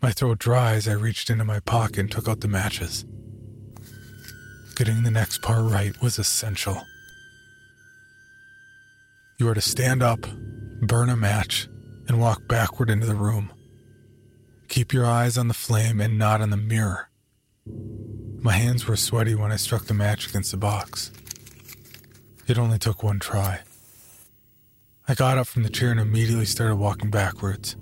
My 0.00 0.12
throat 0.12 0.38
dry 0.38 0.74
as 0.74 0.86
I 0.86 0.92
reached 0.92 1.28
into 1.28 1.44
my 1.44 1.58
pocket 1.60 1.98
and 1.98 2.10
took 2.10 2.28
out 2.28 2.40
the 2.40 2.48
matches. 2.48 3.04
Getting 4.76 5.02
the 5.02 5.10
next 5.10 5.42
part 5.42 5.70
right 5.70 6.00
was 6.00 6.20
essential. 6.20 6.84
You 9.38 9.48
are 9.48 9.54
to 9.54 9.60
stand 9.60 10.02
up, 10.02 10.20
burn 10.80 11.08
a 11.08 11.16
match, 11.16 11.68
and 12.06 12.20
walk 12.20 12.46
backward 12.46 12.90
into 12.90 13.06
the 13.06 13.16
room. 13.16 13.50
Keep 14.68 14.92
your 14.92 15.04
eyes 15.04 15.36
on 15.36 15.48
the 15.48 15.54
flame 15.54 16.00
and 16.00 16.16
not 16.16 16.40
on 16.40 16.50
the 16.50 16.56
mirror. 16.56 17.08
My 18.40 18.52
hands 18.52 18.86
were 18.86 18.96
sweaty 18.96 19.34
when 19.34 19.50
I 19.50 19.56
struck 19.56 19.86
the 19.86 19.94
match 19.94 20.28
against 20.28 20.52
the 20.52 20.56
box. 20.56 21.10
It 22.46 22.56
only 22.56 22.78
took 22.78 23.02
one 23.02 23.18
try. 23.18 23.60
I 25.08 25.14
got 25.14 25.38
up 25.38 25.48
from 25.48 25.64
the 25.64 25.70
chair 25.70 25.90
and 25.90 25.98
immediately 25.98 26.44
started 26.44 26.76
walking 26.76 27.10
backwards. 27.10 27.74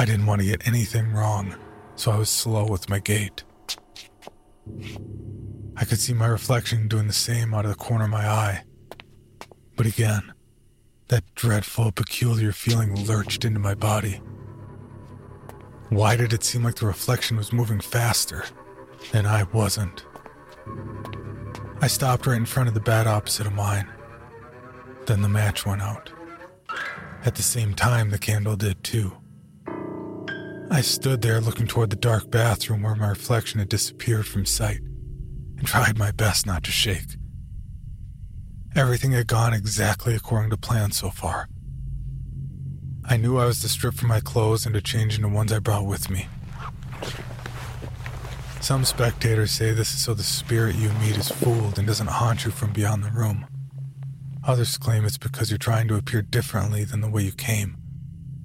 I 0.00 0.04
didn't 0.04 0.26
want 0.26 0.40
to 0.40 0.46
get 0.46 0.64
anything 0.64 1.12
wrong, 1.12 1.56
so 1.96 2.12
I 2.12 2.18
was 2.18 2.28
slow 2.28 2.64
with 2.64 2.88
my 2.88 3.00
gait. 3.00 3.42
I 5.76 5.84
could 5.84 5.98
see 5.98 6.14
my 6.14 6.28
reflection 6.28 6.86
doing 6.86 7.08
the 7.08 7.12
same 7.12 7.52
out 7.52 7.64
of 7.64 7.72
the 7.72 7.76
corner 7.76 8.04
of 8.04 8.10
my 8.10 8.24
eye. 8.24 8.62
But 9.76 9.86
again, 9.86 10.32
that 11.08 11.24
dreadful, 11.34 11.90
peculiar 11.90 12.52
feeling 12.52 12.94
lurched 13.06 13.44
into 13.44 13.58
my 13.58 13.74
body. 13.74 14.20
Why 15.88 16.14
did 16.14 16.32
it 16.32 16.44
seem 16.44 16.62
like 16.62 16.76
the 16.76 16.86
reflection 16.86 17.36
was 17.36 17.52
moving 17.52 17.80
faster 17.80 18.44
and 19.12 19.26
I 19.26 19.42
wasn't? 19.52 20.04
I 21.80 21.88
stopped 21.88 22.24
right 22.24 22.36
in 22.36 22.46
front 22.46 22.68
of 22.68 22.74
the 22.74 22.80
bed 22.80 23.08
opposite 23.08 23.48
of 23.48 23.52
mine. 23.52 23.88
Then 25.06 25.22
the 25.22 25.28
match 25.28 25.66
went 25.66 25.82
out. 25.82 26.12
At 27.24 27.34
the 27.34 27.42
same 27.42 27.74
time, 27.74 28.10
the 28.10 28.18
candle 28.18 28.54
did 28.54 28.84
too. 28.84 29.16
I 30.70 30.82
stood 30.82 31.22
there 31.22 31.40
looking 31.40 31.66
toward 31.66 31.90
the 31.90 31.96
dark 31.96 32.30
bathroom 32.30 32.82
where 32.82 32.94
my 32.94 33.08
reflection 33.08 33.58
had 33.58 33.70
disappeared 33.70 34.26
from 34.26 34.44
sight 34.44 34.80
and 35.56 35.66
tried 35.66 35.98
my 35.98 36.10
best 36.10 36.44
not 36.44 36.62
to 36.64 36.70
shake. 36.70 37.16
Everything 38.76 39.12
had 39.12 39.26
gone 39.26 39.54
exactly 39.54 40.14
according 40.14 40.50
to 40.50 40.58
plan 40.58 40.92
so 40.92 41.08
far. 41.10 41.48
I 43.04 43.16
knew 43.16 43.38
I 43.38 43.46
was 43.46 43.60
to 43.62 43.68
strip 43.68 43.94
from 43.94 44.08
my 44.08 44.20
clothes 44.20 44.66
and 44.66 44.74
to 44.74 44.82
change 44.82 45.16
into 45.16 45.28
ones 45.28 45.52
I 45.52 45.58
brought 45.58 45.86
with 45.86 46.10
me. 46.10 46.28
Some 48.60 48.84
spectators 48.84 49.50
say 49.50 49.72
this 49.72 49.94
is 49.94 50.02
so 50.02 50.12
the 50.12 50.22
spirit 50.22 50.76
you 50.76 50.90
meet 51.00 51.16
is 51.16 51.30
fooled 51.30 51.78
and 51.78 51.86
doesn't 51.86 52.08
haunt 52.08 52.44
you 52.44 52.50
from 52.50 52.72
beyond 52.74 53.02
the 53.02 53.10
room. 53.10 53.46
Others 54.44 54.76
claim 54.76 55.06
it's 55.06 55.16
because 55.16 55.50
you're 55.50 55.58
trying 55.58 55.88
to 55.88 55.96
appear 55.96 56.20
differently 56.20 56.84
than 56.84 57.00
the 57.00 57.08
way 57.08 57.22
you 57.22 57.32
came, 57.32 57.78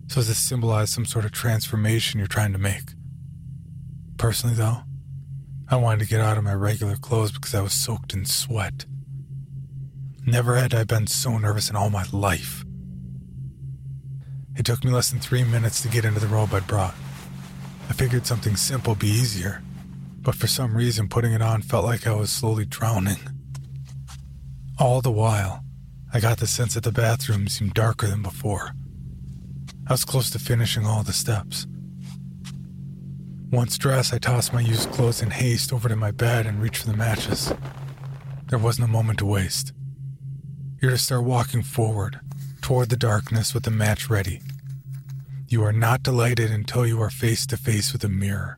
so 0.07 0.19
as 0.19 0.27
to 0.27 0.35
symbolize 0.35 0.89
some 0.89 1.05
sort 1.05 1.25
of 1.25 1.31
transformation 1.31 2.19
you're 2.19 2.27
trying 2.27 2.53
to 2.53 2.59
make. 2.59 2.93
Personally, 4.17 4.55
though, 4.55 4.83
I 5.69 5.75
wanted 5.77 6.01
to 6.01 6.07
get 6.07 6.21
out 6.21 6.37
of 6.37 6.43
my 6.43 6.53
regular 6.53 6.95
clothes 6.95 7.31
because 7.31 7.55
I 7.55 7.61
was 7.61 7.73
soaked 7.73 8.13
in 8.13 8.25
sweat. 8.25 8.85
Never 10.25 10.55
had 10.55 10.73
I 10.73 10.83
been 10.83 11.07
so 11.07 11.37
nervous 11.37 11.69
in 11.69 11.75
all 11.75 11.89
my 11.89 12.05
life. 12.11 12.63
It 14.55 14.65
took 14.65 14.83
me 14.83 14.91
less 14.91 15.09
than 15.09 15.19
three 15.19 15.43
minutes 15.43 15.81
to 15.81 15.87
get 15.87 16.05
into 16.05 16.19
the 16.19 16.27
robe 16.27 16.53
I'd 16.53 16.67
brought. 16.67 16.93
I 17.89 17.93
figured 17.93 18.25
something 18.25 18.55
simple 18.55 18.91
would 18.91 18.99
be 18.99 19.07
easier, 19.07 19.63
but 20.21 20.35
for 20.35 20.47
some 20.47 20.77
reason 20.77 21.09
putting 21.09 21.33
it 21.33 21.41
on 21.41 21.61
felt 21.61 21.85
like 21.85 22.05
I 22.05 22.13
was 22.13 22.31
slowly 22.31 22.65
drowning. 22.65 23.17
All 24.79 25.01
the 25.01 25.11
while, 25.11 25.63
I 26.13 26.19
got 26.19 26.37
the 26.37 26.47
sense 26.47 26.75
that 26.75 26.83
the 26.83 26.91
bathroom 26.91 27.47
seemed 27.47 27.73
darker 27.73 28.07
than 28.07 28.21
before. 28.21 28.73
I 29.85 29.93
was 29.93 30.05
close 30.05 30.29
to 30.29 30.39
finishing 30.39 30.85
all 30.85 31.03
the 31.03 31.13
steps. 31.13 31.67
Once 33.51 33.77
dressed, 33.77 34.13
I 34.13 34.17
tossed 34.17 34.53
my 34.53 34.61
used 34.61 34.89
clothes 34.91 35.21
in 35.21 35.29
haste 35.29 35.73
over 35.73 35.89
to 35.89 35.95
my 35.95 36.11
bed 36.11 36.45
and 36.45 36.61
reached 36.61 36.83
for 36.83 36.87
the 36.87 36.97
matches. 36.97 37.53
There 38.47 38.57
wasn't 38.57 38.87
a 38.87 38.91
moment 38.91 39.19
to 39.19 39.25
waste. 39.25 39.73
You're 40.81 40.91
to 40.91 40.97
start 40.97 41.23
walking 41.23 41.63
forward, 41.63 42.19
toward 42.61 42.89
the 42.89 42.97
darkness 42.97 43.53
with 43.53 43.63
the 43.63 43.71
match 43.71 44.09
ready. 44.09 44.41
You 45.49 45.63
are 45.63 45.73
not 45.73 46.01
delighted 46.01 46.49
until 46.49 46.87
you 46.87 47.01
are 47.01 47.09
face 47.09 47.45
to 47.47 47.57
face 47.57 47.91
with 47.91 48.03
a 48.03 48.09
mirror. 48.09 48.57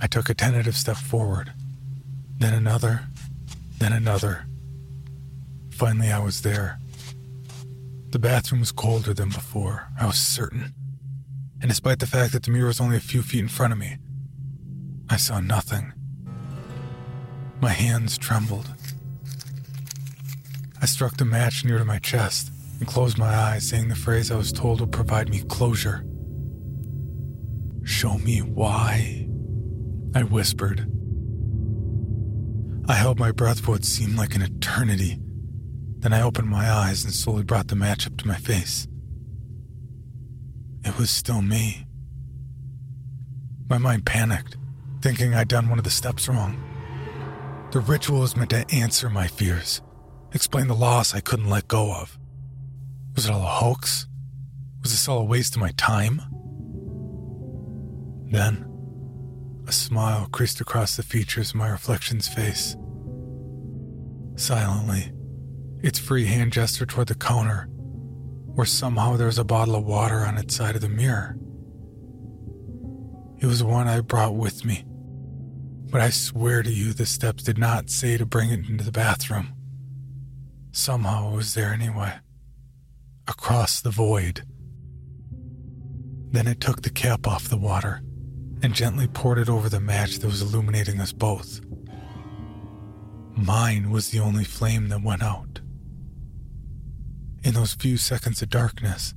I 0.00 0.06
took 0.06 0.28
a 0.28 0.34
tentative 0.34 0.76
step 0.76 0.96
forward, 0.96 1.52
then 2.38 2.54
another, 2.54 3.06
then 3.78 3.92
another. 3.92 4.44
Finally, 5.70 6.12
I 6.12 6.18
was 6.18 6.42
there. 6.42 6.78
The 8.10 8.18
bathroom 8.18 8.60
was 8.60 8.72
colder 8.72 9.12
than 9.12 9.28
before, 9.28 9.88
I 10.00 10.06
was 10.06 10.18
certain. 10.18 10.72
And 11.60 11.68
despite 11.68 11.98
the 11.98 12.06
fact 12.06 12.32
that 12.32 12.42
the 12.42 12.50
mirror 12.50 12.68
was 12.68 12.80
only 12.80 12.96
a 12.96 13.00
few 13.00 13.20
feet 13.20 13.40
in 13.40 13.48
front 13.48 13.72
of 13.72 13.78
me, 13.78 13.98
I 15.10 15.16
saw 15.16 15.40
nothing. 15.40 15.92
My 17.60 17.70
hands 17.70 18.16
trembled. 18.16 18.72
I 20.80 20.86
struck 20.86 21.18
the 21.18 21.26
match 21.26 21.64
near 21.64 21.78
to 21.78 21.84
my 21.84 21.98
chest 21.98 22.50
and 22.78 22.88
closed 22.88 23.18
my 23.18 23.34
eyes, 23.34 23.68
saying 23.68 23.88
the 23.88 23.94
phrase 23.94 24.30
I 24.30 24.36
was 24.36 24.52
told 24.52 24.80
would 24.80 24.92
provide 24.92 25.28
me 25.28 25.42
closure. 25.42 26.04
Show 27.84 28.16
me 28.18 28.40
why, 28.40 29.28
I 30.14 30.22
whispered. 30.22 30.90
I 32.88 32.94
held 32.94 33.18
my 33.18 33.32
breath 33.32 33.60
for 33.60 33.72
what 33.72 33.84
seemed 33.84 34.16
like 34.16 34.34
an 34.34 34.42
eternity. 34.42 35.18
Then 35.98 36.12
I 36.12 36.22
opened 36.22 36.48
my 36.48 36.70
eyes 36.70 37.04
and 37.04 37.12
slowly 37.12 37.42
brought 37.42 37.68
the 37.68 37.76
match 37.76 38.06
up 38.06 38.16
to 38.18 38.28
my 38.28 38.36
face. 38.36 38.86
It 40.84 40.96
was 40.96 41.10
still 41.10 41.42
me. 41.42 41.86
My 43.68 43.78
mind 43.78 44.06
panicked, 44.06 44.56
thinking 45.02 45.34
I'd 45.34 45.48
done 45.48 45.68
one 45.68 45.78
of 45.78 45.84
the 45.84 45.90
steps 45.90 46.28
wrong. 46.28 46.62
The 47.72 47.80
ritual 47.80 48.20
was 48.20 48.36
meant 48.36 48.50
to 48.50 48.64
answer 48.72 49.10
my 49.10 49.26
fears, 49.26 49.82
explain 50.32 50.68
the 50.68 50.74
loss 50.74 51.14
I 51.14 51.20
couldn't 51.20 51.50
let 51.50 51.68
go 51.68 51.92
of. 51.92 52.18
Was 53.14 53.26
it 53.26 53.32
all 53.32 53.42
a 53.42 53.46
hoax? 53.46 54.06
Was 54.82 54.92
this 54.92 55.08
all 55.08 55.18
a 55.18 55.24
waste 55.24 55.56
of 55.56 55.60
my 55.60 55.72
time? 55.72 56.22
Then, 58.30 58.64
A 59.66 59.72
smile 59.72 60.28
creased 60.32 60.62
across 60.62 60.96
the 60.96 61.02
features 61.02 61.50
of 61.50 61.56
my 61.56 61.68
reflection's 61.68 62.26
face. 62.26 62.74
Silently, 64.36 65.12
its 65.82 65.98
free 65.98 66.26
hand 66.26 66.52
gestured 66.52 66.88
toward 66.88 67.08
the 67.08 67.14
counter, 67.14 67.68
where 68.54 68.66
somehow 68.66 69.16
there 69.16 69.26
was 69.26 69.38
a 69.38 69.44
bottle 69.44 69.76
of 69.76 69.84
water 69.84 70.20
on 70.20 70.36
its 70.36 70.54
side 70.54 70.74
of 70.74 70.80
the 70.80 70.88
mirror. 70.88 71.36
It 73.38 73.46
was 73.46 73.62
one 73.62 73.86
I 73.86 74.00
brought 74.00 74.34
with 74.34 74.64
me, 74.64 74.84
but 75.90 76.00
I 76.00 76.10
swear 76.10 76.62
to 76.62 76.70
you 76.70 76.92
the 76.92 77.06
steps 77.06 77.44
did 77.44 77.58
not 77.58 77.90
say 77.90 78.16
to 78.16 78.26
bring 78.26 78.50
it 78.50 78.68
into 78.68 78.84
the 78.84 78.92
bathroom. 78.92 79.54
Somehow 80.72 81.32
it 81.32 81.36
was 81.36 81.54
there 81.54 81.72
anyway. 81.72 82.14
Across 83.26 83.82
the 83.82 83.90
void. 83.90 84.42
Then 86.30 86.46
it 86.46 86.60
took 86.60 86.82
the 86.82 86.90
cap 86.90 87.26
off 87.26 87.48
the 87.48 87.56
water 87.56 88.02
and 88.62 88.74
gently 88.74 89.06
poured 89.06 89.38
it 89.38 89.48
over 89.48 89.68
the 89.68 89.80
match 89.80 90.18
that 90.18 90.26
was 90.26 90.42
illuminating 90.42 91.00
us 91.00 91.12
both. 91.12 91.60
Mine 93.36 93.90
was 93.90 94.10
the 94.10 94.18
only 94.18 94.44
flame 94.44 94.88
that 94.88 95.02
went 95.02 95.22
out. 95.22 95.47
In 97.44 97.54
those 97.54 97.74
few 97.74 97.96
seconds 97.96 98.42
of 98.42 98.50
darkness, 98.50 99.14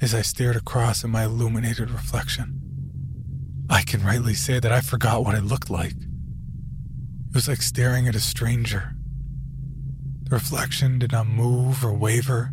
as 0.00 0.14
I 0.14 0.22
stared 0.22 0.56
across 0.56 1.02
at 1.02 1.10
my 1.10 1.24
illuminated 1.24 1.90
reflection, 1.90 2.60
I 3.68 3.82
can 3.82 4.04
rightly 4.04 4.34
say 4.34 4.60
that 4.60 4.70
I 4.70 4.80
forgot 4.80 5.24
what 5.24 5.34
it 5.34 5.44
looked 5.44 5.68
like. 5.68 5.92
It 5.92 7.34
was 7.34 7.48
like 7.48 7.62
staring 7.62 8.06
at 8.06 8.14
a 8.14 8.20
stranger. 8.20 8.94
The 10.22 10.36
reflection 10.36 10.98
did 11.00 11.12
not 11.12 11.26
move 11.26 11.84
or 11.84 11.92
waver. 11.92 12.52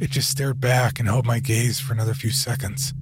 It 0.00 0.10
just 0.10 0.30
stared 0.30 0.60
back 0.60 0.98
and 0.98 1.08
held 1.08 1.26
my 1.26 1.38
gaze 1.38 1.78
for 1.78 1.92
another 1.92 2.14
few 2.14 2.30
seconds. 2.30 2.92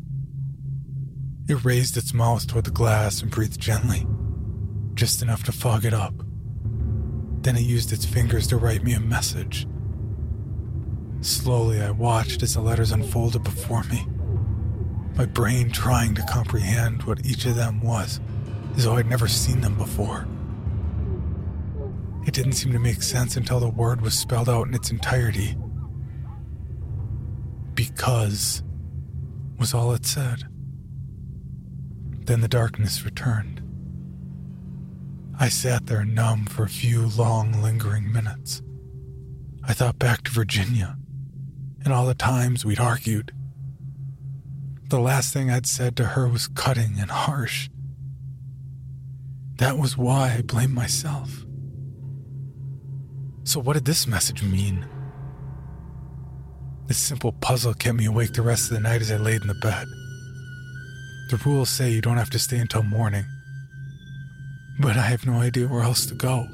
It 1.48 1.64
raised 1.64 1.96
its 1.96 2.12
mouth 2.12 2.46
toward 2.46 2.64
the 2.64 2.70
glass 2.70 3.22
and 3.22 3.30
breathed 3.30 3.58
gently, 3.58 4.06
just 4.94 5.22
enough 5.22 5.42
to 5.44 5.52
fog 5.52 5.86
it 5.86 5.94
up. 5.94 6.14
Then 7.40 7.56
it 7.56 7.62
used 7.62 7.92
its 7.92 8.04
fingers 8.04 8.46
to 8.48 8.58
write 8.58 8.82
me 8.82 8.92
a 8.92 9.00
message. 9.00 9.66
Slowly, 11.20 11.80
I 11.82 11.90
watched 11.90 12.42
as 12.42 12.54
the 12.54 12.60
letters 12.60 12.92
unfolded 12.92 13.42
before 13.42 13.82
me, 13.84 14.06
my 15.16 15.26
brain 15.26 15.70
trying 15.70 16.14
to 16.14 16.22
comprehend 16.22 17.02
what 17.02 17.26
each 17.26 17.44
of 17.44 17.56
them 17.56 17.80
was, 17.80 18.20
as 18.76 18.84
though 18.84 18.96
I'd 18.96 19.10
never 19.10 19.26
seen 19.26 19.60
them 19.60 19.76
before. 19.76 20.28
It 22.24 22.34
didn't 22.34 22.52
seem 22.52 22.72
to 22.72 22.78
make 22.78 23.02
sense 23.02 23.36
until 23.36 23.58
the 23.58 23.68
word 23.68 24.00
was 24.00 24.16
spelled 24.16 24.48
out 24.48 24.68
in 24.68 24.74
its 24.74 24.90
entirety. 24.90 25.56
Because 27.74 28.62
was 29.58 29.74
all 29.74 29.92
it 29.92 30.06
said. 30.06 30.44
Then 32.26 32.42
the 32.42 32.48
darkness 32.48 33.04
returned. 33.04 33.60
I 35.40 35.48
sat 35.48 35.86
there 35.86 36.04
numb 36.04 36.46
for 36.46 36.64
a 36.64 36.68
few 36.68 37.08
long, 37.08 37.60
lingering 37.62 38.12
minutes. 38.12 38.62
I 39.64 39.72
thought 39.72 39.98
back 39.98 40.22
to 40.24 40.30
Virginia 40.30 40.97
and 41.84 41.92
all 41.92 42.06
the 42.06 42.14
times 42.14 42.64
we'd 42.64 42.80
argued. 42.80 43.32
The 44.88 45.00
last 45.00 45.32
thing 45.32 45.50
I'd 45.50 45.66
said 45.66 45.96
to 45.96 46.04
her 46.04 46.26
was 46.28 46.48
cutting 46.48 46.96
and 46.98 47.10
harsh. 47.10 47.68
That 49.56 49.76
was 49.76 49.98
why 49.98 50.36
I 50.38 50.42
blamed 50.42 50.74
myself. 50.74 51.44
So, 53.44 53.60
what 53.60 53.74
did 53.74 53.84
this 53.84 54.06
message 54.06 54.42
mean? 54.42 54.86
This 56.86 56.98
simple 56.98 57.32
puzzle 57.32 57.74
kept 57.74 57.96
me 57.96 58.06
awake 58.06 58.32
the 58.32 58.42
rest 58.42 58.70
of 58.70 58.76
the 58.76 58.80
night 58.80 59.02
as 59.02 59.10
I 59.10 59.16
laid 59.16 59.42
in 59.42 59.48
the 59.48 59.54
bed. 59.54 59.86
The 61.30 61.36
rules 61.44 61.68
say 61.68 61.90
you 61.90 62.00
don't 62.00 62.16
have 62.16 62.30
to 62.30 62.38
stay 62.38 62.58
until 62.58 62.82
morning. 62.82 63.24
But 64.80 64.96
I 64.96 65.02
have 65.02 65.26
no 65.26 65.40
idea 65.40 65.66
where 65.66 65.82
else 65.82 66.06
to 66.06 66.14
go. 66.14 66.46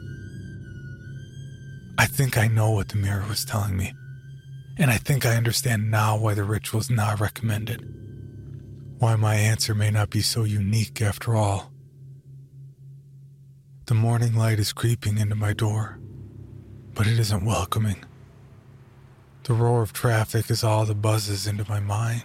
I 1.98 2.06
think 2.06 2.36
I 2.36 2.48
know 2.48 2.70
what 2.70 2.88
the 2.88 2.96
mirror 2.96 3.24
was 3.28 3.44
telling 3.44 3.76
me. 3.76 3.94
And 4.76 4.90
I 4.90 4.96
think 4.96 5.24
I 5.24 5.36
understand 5.36 5.90
now 5.90 6.16
why 6.16 6.34
the 6.34 6.42
ritual 6.42 6.80
is 6.80 6.90
not 6.90 7.20
recommended. 7.20 7.88
Why 8.98 9.14
my 9.14 9.36
answer 9.36 9.74
may 9.74 9.90
not 9.90 10.10
be 10.10 10.20
so 10.20 10.44
unique 10.44 11.00
after 11.00 11.36
all. 11.36 11.72
The 13.86 13.94
morning 13.94 14.34
light 14.34 14.58
is 14.58 14.72
creeping 14.72 15.18
into 15.18 15.36
my 15.36 15.52
door, 15.52 16.00
but 16.94 17.06
it 17.06 17.18
isn't 17.20 17.44
welcoming. 17.44 18.04
The 19.44 19.54
roar 19.54 19.82
of 19.82 19.92
traffic 19.92 20.50
is 20.50 20.64
all 20.64 20.86
that 20.86 21.02
buzzes 21.02 21.46
into 21.46 21.68
my 21.68 21.78
mind. 21.78 22.24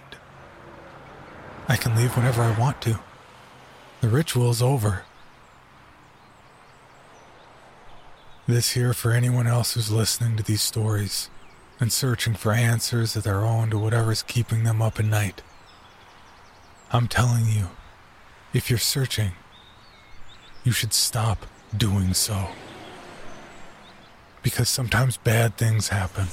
I 1.68 1.76
can 1.76 1.96
leave 1.96 2.16
whenever 2.16 2.42
I 2.42 2.58
want 2.58 2.82
to. 2.84 3.00
The 4.02 4.08
ritual 4.08 4.50
is 4.50 4.62
over. 4.62 5.04
This 8.48 8.72
here 8.72 8.94
for 8.94 9.12
anyone 9.12 9.46
else 9.46 9.74
who's 9.74 9.92
listening 9.92 10.36
to 10.38 10.44
these 10.44 10.64
stories 10.64 11.30
and 11.80 11.92
searching 11.92 12.34
for 12.34 12.52
answers 12.52 13.16
of 13.16 13.24
their 13.24 13.40
own 13.40 13.70
to 13.70 13.78
whatever's 13.78 14.24
keeping 14.24 14.64
them 14.64 14.82
up 14.82 15.00
at 15.00 15.06
night. 15.06 15.42
I'm 16.92 17.08
telling 17.08 17.46
you, 17.46 17.70
if 18.54 18.70
you're 18.70 18.80
searching, 18.80 19.32
you 20.64 20.72
should 20.72 20.94
stop 20.94 21.46
doing 21.76 22.14
so. 22.14 22.50
Because 24.42 24.70
sometimes 24.70 25.18
bad 25.18 25.58
things 25.58 25.90
happen. 25.90 26.28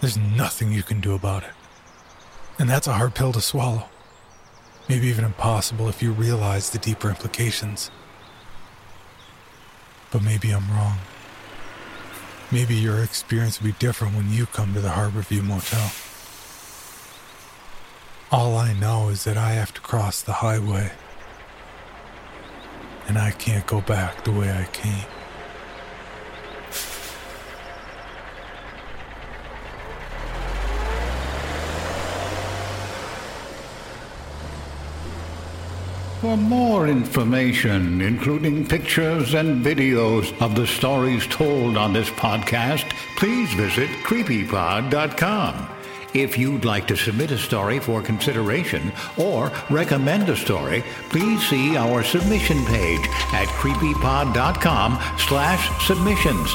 There's 0.00 0.16
nothing 0.16 0.72
you 0.72 0.82
can 0.82 1.00
do 1.00 1.14
about 1.14 1.44
it. 1.44 1.50
And 2.58 2.68
that's 2.68 2.86
a 2.86 2.94
hard 2.94 3.14
pill 3.14 3.32
to 3.32 3.40
swallow 3.40 3.88
maybe 4.88 5.06
even 5.06 5.24
impossible 5.24 5.88
if 5.88 6.02
you 6.02 6.12
realize 6.12 6.70
the 6.70 6.78
deeper 6.78 7.08
implications. 7.08 7.90
But 10.10 10.22
maybe 10.22 10.50
I'm 10.50 10.68
wrong. 10.70 10.98
Maybe 12.52 12.74
your 12.74 13.02
experience 13.02 13.60
will 13.60 13.68
be 13.68 13.76
different 13.78 14.14
when 14.14 14.30
you 14.30 14.44
come 14.44 14.74
to 14.74 14.80
the 14.82 14.90
Harborview 14.90 15.42
Motel. 15.42 15.90
All 18.30 18.58
I 18.58 18.74
know 18.74 19.08
is 19.08 19.24
that 19.24 19.38
I 19.38 19.52
have 19.52 19.72
to 19.72 19.80
cross 19.80 20.20
the 20.20 20.34
highway. 20.34 20.92
And 23.08 23.16
I 23.16 23.30
can't 23.30 23.66
go 23.66 23.80
back 23.80 24.24
the 24.24 24.32
way 24.32 24.52
I 24.52 24.66
came. 24.70 25.06
For 36.22 36.36
more 36.36 36.86
information, 36.86 38.00
including 38.00 38.64
pictures 38.64 39.34
and 39.34 39.60
videos 39.60 40.32
of 40.40 40.54
the 40.54 40.68
stories 40.68 41.26
told 41.26 41.76
on 41.76 41.92
this 41.92 42.10
podcast, 42.10 42.88
please 43.16 43.52
visit 43.54 43.88
creepypod.com. 44.04 45.68
If 46.14 46.38
you'd 46.38 46.64
like 46.64 46.86
to 46.86 46.96
submit 46.96 47.32
a 47.32 47.38
story 47.38 47.80
for 47.80 48.00
consideration 48.02 48.92
or 49.16 49.50
recommend 49.68 50.28
a 50.28 50.36
story, 50.36 50.84
please 51.10 51.44
see 51.48 51.76
our 51.76 52.04
submission 52.04 52.64
page 52.66 53.04
at 53.32 53.48
creepypod.com 53.58 55.00
slash 55.18 55.86
submissions 55.88 56.54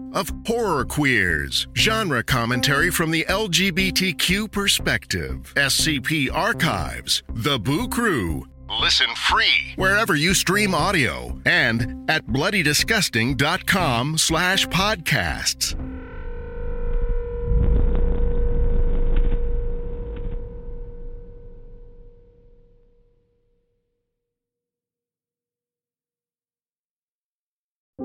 of 0.13 0.31
Horror 0.45 0.85
Queers, 0.85 1.67
genre 1.77 2.23
commentary 2.23 2.91
from 2.91 3.11
the 3.11 3.25
LGBTQ 3.29 4.51
perspective, 4.51 5.53
SCP 5.55 6.33
Archives, 6.33 7.23
The 7.33 7.59
Boo 7.59 7.87
Crew. 7.87 8.45
Listen 8.79 9.09
free 9.15 9.73
wherever 9.75 10.15
you 10.15 10.33
stream 10.33 10.73
audio 10.73 11.39
and 11.45 12.09
at 12.09 12.25
bloodydisgusting.com 12.27 14.17
slash 14.17 14.65
podcasts. 14.67 15.75